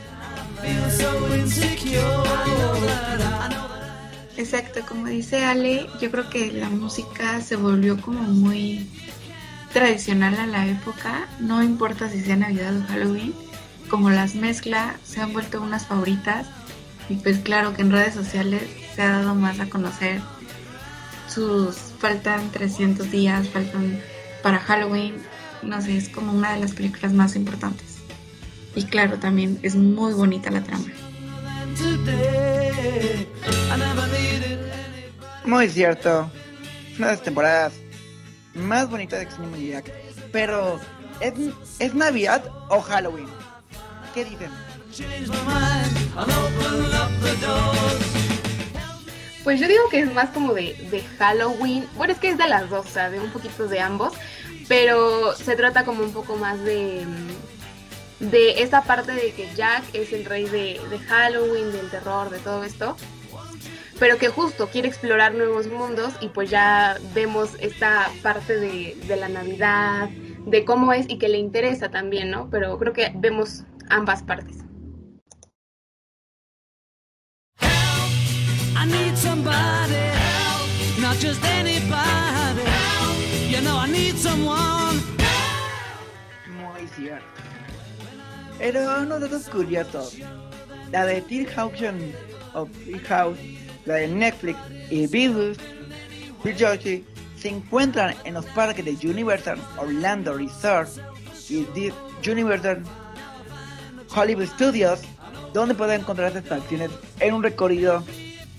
Exacto, 4.39 4.81
como 4.89 5.07
dice 5.07 5.45
Ale, 5.45 5.87
yo 6.01 6.11
creo 6.11 6.31
que 6.31 6.51
la 6.51 6.71
música 6.71 7.43
se 7.43 7.57
volvió 7.57 8.01
como 8.01 8.23
muy 8.23 8.89
tradicional 9.75 10.35
a 10.37 10.47
la 10.47 10.67
época, 10.67 11.29
no 11.39 11.63
importa 11.63 12.09
si 12.09 12.23
sea 12.23 12.37
Navidad 12.37 12.75
o 12.75 12.87
Halloween, 12.87 13.35
como 13.91 14.09
las 14.09 14.35
mezcla 14.35 14.97
se 15.05 15.21
han 15.21 15.35
vuelto 15.35 15.61
unas 15.61 15.85
favoritas 15.85 16.47
y 17.11 17.17
pues 17.17 17.41
claro 17.41 17.75
que 17.75 17.83
en 17.83 17.93
redes 17.93 18.15
sociales 18.15 18.63
se 18.95 19.03
ha 19.03 19.11
dado 19.11 19.35
más 19.35 19.61
a 19.61 19.69
conocer 19.69 20.23
sus 21.29 21.77
faltan 21.99 22.51
300 22.51 23.11
días, 23.11 23.47
faltan 23.51 24.01
para 24.43 24.59
Halloween, 24.59 25.17
no 25.63 25.81
sé, 25.81 25.97
es 25.97 26.09
como 26.09 26.33
una 26.33 26.55
de 26.55 26.61
las 26.61 26.73
películas 26.73 27.13
más 27.13 27.37
importantes. 27.37 27.97
Y 28.75 28.85
claro, 28.85 29.19
también 29.19 29.59
es 29.63 29.75
muy 29.75 30.13
bonita 30.13 30.51
la 30.51 30.63
trama. 30.63 30.85
Muy 35.45 35.69
cierto. 35.69 36.31
Una 36.99 37.07
de 37.09 37.13
las 37.13 37.23
temporadas 37.23 37.73
más 38.55 38.89
bonitas 38.89 39.19
de 39.21 39.25
Extreme 39.25 39.67
Jack. 39.67 39.93
Pero, 40.33 40.81
¿es, 41.21 41.33
¿es 41.79 41.95
Navidad 41.95 42.45
o 42.69 42.81
Halloween? 42.81 43.29
¿Qué 44.15 44.25
dicen? 44.25 44.51
Pues 49.47 49.61
yo 49.61 49.67
digo 49.67 49.89
que 49.91 50.01
es 50.01 50.13
más 50.13 50.29
como 50.31 50.53
de, 50.53 50.75
de 50.91 51.01
Halloween. 51.19 51.87
Bueno, 51.97 52.13
es 52.13 52.19
que 52.19 52.29
es 52.29 52.37
de 52.37 52.47
las 52.47 52.69
dos, 52.69 52.85
o 52.85 52.91
sea, 52.91 53.09
de 53.09 53.19
un 53.19 53.31
poquito 53.31 53.67
de 53.67 53.81
ambos 53.81 54.13
pero 54.69 55.35
se 55.35 55.57
trata 55.57 55.85
como 55.85 56.03
un 56.03 56.13
poco 56.13 56.37
más 56.37 56.63
de 56.65 57.05
de 58.21 58.63
esta 58.63 58.83
parte 58.83 59.13
de 59.13 59.33
que 59.33 59.47
Jack 59.55 59.85
es 59.93 60.13
el 60.13 60.25
rey 60.25 60.45
de, 60.47 60.81
Halloween, 61.07 61.71
del 61.71 61.91
terror, 61.91 62.31
de 62.31 62.39
todo 62.39 62.65
esto, 62.65 62.97
pero 63.99 64.17
que 64.17 64.29
justo 64.29 64.69
quiere 64.69 64.89
explorar 64.89 65.35
nuevos 65.35 65.67
mundos 65.67 66.15
y 66.23 66.29
pues 66.29 66.49
ya 66.49 66.99
vemos 67.15 67.51
esta 67.61 68.11
parte 68.23 68.59
de, 68.59 68.97
de 69.07 69.17
la 69.17 69.29
Navidad, 69.29 70.09
de 70.47 70.65
cómo 70.65 70.95
es 70.95 71.07
y 71.11 71.19
que 71.19 71.29
le 71.29 71.37
interesa 71.37 71.91
también, 71.91 72.31
¿no? 72.31 72.49
Pero 72.51 72.79
creo 72.79 72.95
que 72.95 73.13
vemos 73.15 73.65
ambas 73.91 74.23
partes. 74.23 74.66
I 78.87 78.89
need 78.89 79.19
somebody, 79.19 80.13
not 81.01 81.17
just 81.19 81.41
muy 86.49 86.87
cierto. 86.95 87.27
Pero 88.59 89.01
unos 89.03 89.21
datos 89.21 89.49
curiosos. 89.49 90.17
La 90.93 91.05
de 91.05 91.21
Tear 91.23 91.49
Auction 91.59 92.13
of 92.55 92.69
House, 93.09 93.39
la 93.87 93.95
de 93.95 94.07
Netflix 94.07 94.57
y 94.89 95.09
Beatles, 95.09 95.59
Bill 96.45 96.57
Joshi 96.57 97.05
se 97.37 97.49
encuentran 97.49 98.15
en 98.25 98.35
los 98.35 98.47
parques 98.47 98.85
de 98.85 98.93
Universal 99.09 99.59
Orlando 99.79 100.35
Resort 100.35 100.91
y 101.49 101.67
Universal 102.29 102.85
Hollywood 104.15 104.47
Studios, 104.47 105.01
donde 105.53 105.75
pueden 105.75 106.03
encontrar 106.03 106.29
estas 106.29 106.45
atracciones 106.45 106.91
en 107.19 107.35
un 107.35 107.43
recorrido 107.43 108.05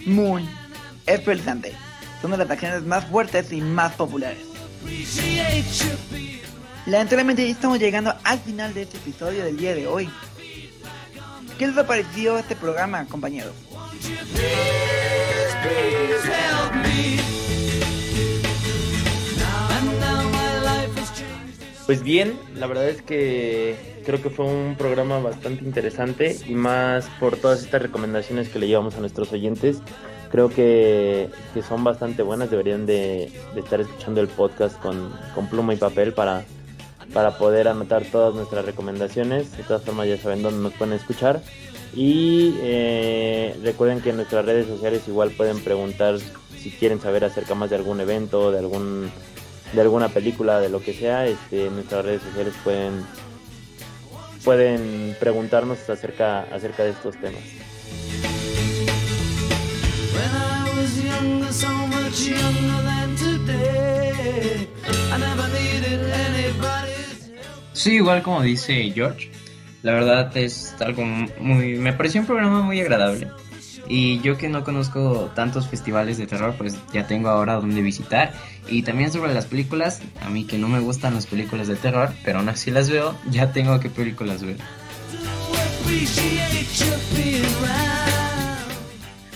muy 0.05 0.47
espeluznante. 1.05 1.73
Son 2.21 2.31
de 2.31 2.37
las 2.37 2.45
atracciones 2.45 2.83
más 2.83 3.05
fuertes 3.05 3.51
y 3.51 3.61
más 3.61 3.93
populares. 3.93 4.39
Lamentablemente 6.85 7.49
estamos 7.49 7.79
llegando 7.79 8.15
al 8.23 8.39
final 8.39 8.73
de 8.73 8.83
este 8.83 8.97
episodio 8.97 9.43
del 9.43 9.57
día 9.57 9.75
de 9.75 9.87
hoy. 9.87 10.09
¿Qué 11.57 11.67
les 11.67 11.77
ha 11.77 11.85
parecido 11.85 12.37
este 12.37 12.55
programa, 12.55 13.05
compañeros? 13.05 13.53
Pues 21.87 22.03
bien, 22.03 22.37
la 22.53 22.67
verdad 22.67 22.89
es 22.89 23.01
que 23.01 24.01
creo 24.05 24.21
que 24.21 24.29
fue 24.29 24.45
un 24.45 24.75
programa 24.77 25.19
bastante 25.19 25.63
interesante 25.63 26.37
y 26.45 26.53
más 26.53 27.07
por 27.17 27.37
todas 27.37 27.63
estas 27.63 27.81
recomendaciones 27.81 28.49
que 28.49 28.59
le 28.59 28.67
llevamos 28.67 28.95
a 28.95 28.99
nuestros 28.99 29.31
oyentes. 29.31 29.81
Creo 30.29 30.49
que, 30.49 31.29
son 31.65 31.85
bastante 31.85 32.23
buenas, 32.23 32.51
deberían 32.51 32.85
de, 32.85 33.31
estar 33.55 33.79
escuchando 33.79 34.19
el 34.19 34.27
podcast 34.27 34.77
con, 34.81 35.13
pluma 35.49 35.75
y 35.75 35.77
papel 35.77 36.11
para, 36.11 36.43
para 37.13 37.37
poder 37.37 37.69
anotar 37.69 38.03
todas 38.03 38.35
nuestras 38.35 38.65
recomendaciones. 38.65 39.55
De 39.55 39.63
todas 39.63 39.83
formas 39.83 40.09
ya 40.09 40.17
saben 40.17 40.43
dónde 40.43 40.61
nos 40.61 40.73
pueden 40.73 40.93
escuchar. 40.93 41.41
Y 41.95 42.55
eh, 42.63 43.55
recuerden 43.63 44.01
que 44.01 44.09
en 44.09 44.17
nuestras 44.17 44.43
redes 44.43 44.67
sociales 44.67 45.07
igual 45.07 45.31
pueden 45.31 45.61
preguntar 45.61 46.17
si 46.19 46.69
quieren 46.69 46.99
saber 46.99 47.23
acerca 47.23 47.55
más 47.55 47.69
de 47.69 47.77
algún 47.77 48.01
evento, 48.01 48.51
de 48.51 48.59
algún 48.59 49.09
de 49.73 49.81
alguna 49.81 50.09
película, 50.09 50.59
de 50.59 50.69
lo 50.69 50.81
que 50.81 50.93
sea, 50.93 51.25
este, 51.25 51.67
en 51.67 51.75
nuestras 51.75 52.05
redes 52.05 52.21
sociales 52.21 52.53
pueden 52.63 53.05
pueden 54.43 55.15
preguntarnos 55.19 55.89
acerca 55.89 56.43
acerca 56.43 56.83
de 56.83 56.91
estos 56.91 57.17
temas. 57.17 57.41
Sí, 67.73 67.95
igual 67.95 68.21
como 68.23 68.41
dice 68.41 68.91
George, 68.93 69.29
la 69.83 69.93
verdad 69.93 70.35
es 70.35 70.75
algo 70.79 71.03
muy... 71.39 71.75
Me 71.75 71.93
pareció 71.93 72.21
un 72.21 72.27
programa 72.27 72.61
muy 72.61 72.81
agradable. 72.81 73.27
Y 73.89 74.19
yo 74.21 74.37
que 74.37 74.49
no 74.49 74.63
conozco 74.63 75.31
tantos 75.33 75.67
festivales 75.67 76.17
de 76.17 76.27
terror, 76.27 76.55
pues 76.57 76.75
ya 76.91 77.07
tengo 77.07 77.29
ahora 77.29 77.55
donde 77.55 77.81
visitar. 77.81 78.33
Y 78.67 78.83
también 78.83 79.11
sobre 79.11 79.33
las 79.33 79.45
películas, 79.45 80.01
a 80.21 80.29
mí 80.29 80.45
que 80.45 80.57
no 80.57 80.67
me 80.67 80.79
gustan 80.79 81.13
las 81.13 81.25
películas 81.25 81.67
de 81.67 81.75
terror, 81.75 82.11
pero 82.23 82.39
aún 82.39 82.49
así 82.49 82.69
las 82.71 82.89
veo, 82.89 83.15
ya 83.29 83.51
tengo 83.53 83.79
qué 83.79 83.89
películas 83.89 84.43
ver. 84.43 84.57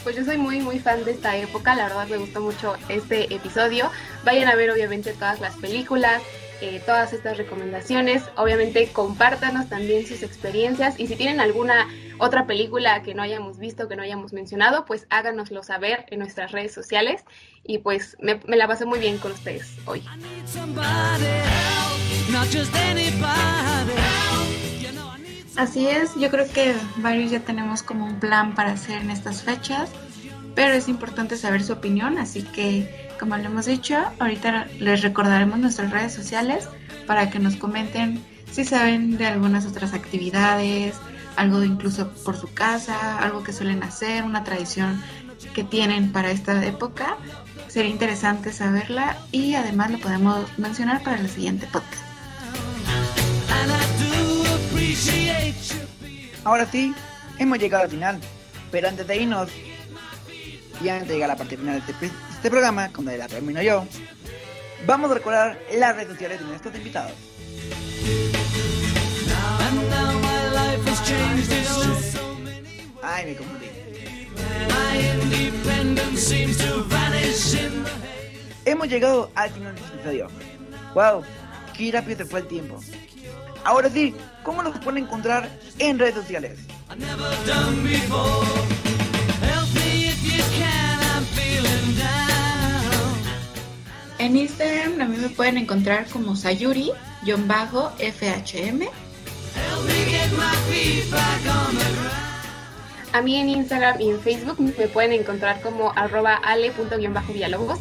Pues 0.03 0.15
yo 0.15 0.25
soy 0.25 0.37
muy 0.37 0.59
muy 0.59 0.79
fan 0.79 1.05
de 1.05 1.11
esta 1.11 1.37
época, 1.37 1.75
la 1.75 1.83
verdad 1.83 2.07
me 2.07 2.17
gustó 2.17 2.41
mucho 2.41 2.75
este 2.89 3.33
episodio. 3.33 3.89
Vayan 4.25 4.49
a 4.49 4.55
ver 4.55 4.71
obviamente 4.71 5.13
todas 5.13 5.39
las 5.39 5.55
películas, 5.55 6.21
eh, 6.59 6.81
todas 6.85 7.13
estas 7.13 7.37
recomendaciones. 7.37 8.23
Obviamente 8.35 8.89
compártanos 8.91 9.69
también 9.69 10.05
sus 10.05 10.23
experiencias 10.23 10.99
y 10.99 11.07
si 11.07 11.15
tienen 11.15 11.39
alguna 11.39 11.87
otra 12.21 12.45
película 12.45 13.01
que 13.01 13.15
no 13.15 13.23
hayamos 13.23 13.57
visto, 13.57 13.87
que 13.87 13.95
no 13.95 14.03
hayamos 14.03 14.31
mencionado, 14.31 14.85
pues 14.85 15.07
háganoslo 15.09 15.63
saber 15.63 16.05
en 16.11 16.19
nuestras 16.19 16.51
redes 16.51 16.71
sociales 16.71 17.23
y 17.63 17.79
pues 17.79 18.15
me, 18.21 18.39
la 18.45 18.67
pasé 18.67 18.85
muy 18.85 18.99
bien 18.99 19.17
con 19.17 19.31
ustedes 19.31 19.75
hoy. 19.85 20.03
Así 25.57 25.87
es, 25.87 26.15
yo 26.15 26.29
creo 26.29 26.47
que 26.47 26.75
varios 26.97 27.31
ya 27.31 27.39
tenemos 27.39 27.81
como 27.81 28.05
un 28.05 28.19
plan 28.19 28.53
para 28.53 28.73
hacer 28.73 29.01
en 29.01 29.09
estas 29.09 29.41
fechas, 29.41 29.89
pero 30.53 30.73
es 30.73 30.87
importante 30.87 31.37
saber 31.37 31.63
su 31.63 31.73
opinión, 31.73 32.19
así 32.19 32.43
que 32.43 33.09
como 33.19 33.35
lo 33.37 33.45
hemos 33.45 33.65
dicho, 33.65 33.97
ahorita 34.19 34.67
les 34.79 35.01
recordaremos 35.01 35.57
nuestras 35.57 35.89
redes 35.89 36.13
sociales 36.13 36.69
para 37.07 37.31
que 37.31 37.39
nos 37.39 37.55
comenten 37.55 38.23
si 38.51 38.63
saben 38.63 39.17
de 39.17 39.25
algunas 39.25 39.65
otras 39.65 39.93
actividades, 39.93 40.95
algo 41.35 41.63
incluso 41.63 42.09
por 42.25 42.37
su 42.37 42.53
casa, 42.53 43.19
algo 43.19 43.43
que 43.43 43.53
suelen 43.53 43.83
hacer, 43.83 44.23
una 44.23 44.43
tradición 44.43 45.01
que 45.53 45.63
tienen 45.63 46.11
para 46.11 46.31
esta 46.31 46.63
época. 46.65 47.17
Sería 47.67 47.89
interesante 47.89 48.51
saberla 48.51 49.17
y 49.31 49.55
además 49.55 49.91
lo 49.91 49.99
podemos 49.99 50.45
mencionar 50.57 51.01
para 51.03 51.19
el 51.19 51.29
siguiente 51.29 51.67
podcast. 51.67 52.03
Ahora 56.43 56.65
sí, 56.65 56.93
hemos 57.37 57.59
llegado 57.59 57.83
al 57.83 57.89
final, 57.89 58.19
pero 58.71 58.87
antes 58.87 59.07
de 59.07 59.17
irnos 59.17 59.49
y 60.83 60.89
antes 60.89 61.07
de 61.07 61.13
llegar 61.13 61.29
a 61.29 61.33
la 61.33 61.37
parte 61.37 61.55
final 61.55 61.83
de 61.85 61.91
este, 61.91 62.11
este 62.29 62.49
programa, 62.49 62.89
como 62.91 63.11
la 63.11 63.27
termino 63.27 63.61
yo, 63.61 63.85
vamos 64.85 65.11
a 65.11 65.13
recordar 65.13 65.59
las 65.77 65.95
redes 65.95 66.09
sociales 66.09 66.39
de 66.39 66.45
nuestros 66.45 66.75
invitados. 66.75 67.13
Ay, 73.03 73.25
me 73.25 73.35
confundí. 73.35 73.65
Hemos 78.65 78.87
llegado 78.87 79.31
al 79.35 79.49
final 79.49 79.75
del 79.75 79.83
episodio. 79.85 80.27
Wow, 80.93 81.23
qué 81.75 81.91
rápido 81.91 82.17
se 82.17 82.25
fue 82.25 82.41
el 82.41 82.47
tiempo. 82.47 82.79
Ahora 83.63 83.89
sí, 83.89 84.13
¿cómo 84.43 84.61
nos 84.63 84.77
pueden 84.79 85.03
encontrar 85.05 85.49
en 85.79 85.97
redes 85.99 86.15
sociales? 86.15 86.59
En 94.19 94.35
Instagram 94.37 95.01
a 95.01 95.05
mí 95.05 95.17
me 95.17 95.29
pueden 95.29 95.57
encontrar 95.57 96.05
como 96.07 96.35
Sayuri-FHM. 96.35 98.89
A 103.13 103.21
mí 103.21 103.35
en 103.35 103.49
Instagram 103.49 103.99
y 103.99 104.09
en 104.09 104.19
Facebook 104.21 104.59
me 104.59 104.87
pueden 104.87 105.11
encontrar 105.11 105.61
como 105.61 105.91
arroba 105.95 106.35
ale.diálogos. 106.35 107.79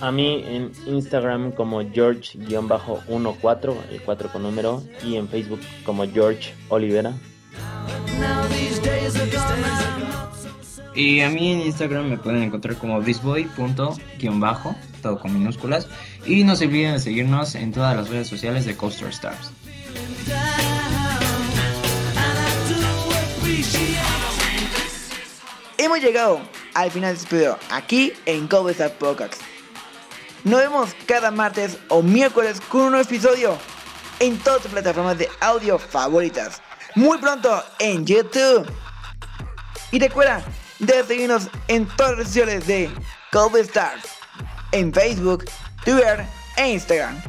A 0.00 0.12
mí 0.12 0.44
en 0.46 0.70
Instagram 0.86 1.50
como 1.50 1.80
George-14, 1.80 3.76
el 3.90 4.02
4 4.02 4.28
con 4.30 4.42
número, 4.44 4.82
y 5.04 5.16
en 5.16 5.28
Facebook 5.28 5.60
como 5.84 6.06
George 6.06 6.54
Olivera. 6.68 7.14
Y 10.98 11.20
a 11.20 11.30
mí 11.30 11.52
en 11.52 11.60
Instagram 11.60 12.08
me 12.08 12.18
pueden 12.18 12.42
encontrar 12.42 12.76
como 12.76 13.00
thisboy.bajo, 13.00 14.74
todo 15.00 15.20
con 15.20 15.32
minúsculas. 15.32 15.86
Y 16.26 16.42
no 16.42 16.56
se 16.56 16.64
olviden 16.64 16.94
de 16.94 16.98
seguirnos 16.98 17.54
en 17.54 17.70
todas 17.70 17.96
las 17.96 18.08
redes 18.08 18.26
sociales 18.26 18.64
de 18.64 18.76
Coaster 18.76 19.06
Stars. 19.10 19.52
Hemos 25.78 26.00
llegado 26.00 26.40
al 26.74 26.90
final 26.90 27.14
de 27.14 27.22
este 27.22 27.36
video 27.36 27.58
aquí 27.70 28.12
en 28.26 28.48
Stars 28.50 28.94
Podcast. 28.94 29.34
Nos 30.42 30.58
vemos 30.58 30.96
cada 31.06 31.30
martes 31.30 31.78
o 31.90 32.02
miércoles 32.02 32.60
con 32.60 32.80
un 32.80 32.90
nuevo 32.90 33.04
episodio 33.04 33.56
en 34.18 34.36
todas 34.38 34.62
tus 34.62 34.72
plataformas 34.72 35.16
de 35.16 35.28
audio 35.38 35.78
favoritas. 35.78 36.60
Muy 36.96 37.18
pronto 37.18 37.62
en 37.78 38.04
YouTube. 38.04 38.68
Y 39.92 40.00
recuerda 40.00 40.44
de 40.78 41.04
seguirnos 41.04 41.48
en 41.68 41.86
todas 41.96 42.18
las 42.18 42.34
redes 42.34 42.66
de 42.66 42.90
Cold 43.32 43.56
Stars, 43.56 44.04
en 44.72 44.92
Facebook, 44.92 45.44
Twitter 45.84 46.26
e 46.56 46.72
Instagram. 46.72 47.20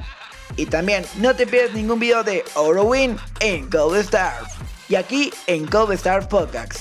Y 0.56 0.66
también 0.66 1.06
no 1.18 1.36
te 1.36 1.48
pierdas 1.48 1.74
ningún 1.74 2.00
video 2.00 2.24
de 2.24 2.44
Orowin 2.56 3.18
en 3.40 3.70
Gold 3.70 3.98
Stars 3.98 4.54
y 4.90 4.96
aquí 4.96 5.32
en 5.48 5.66
Gold 5.68 5.94
Stars 5.94 6.28
Podcast, 6.28 6.80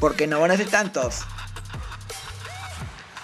porque 0.00 0.26
no 0.26 0.40
van 0.40 0.50
a 0.50 0.56
ser 0.56 0.68
tantos. 0.68 1.20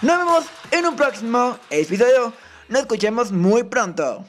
Nos 0.01 0.19
vemos 0.19 0.45
en 0.71 0.87
un 0.87 0.97
próximo 0.97 1.59
episodio. 1.71 2.33
Nos 2.69 2.83
escuchemos 2.83 3.33
muy 3.33 3.65
pronto. 3.65 4.25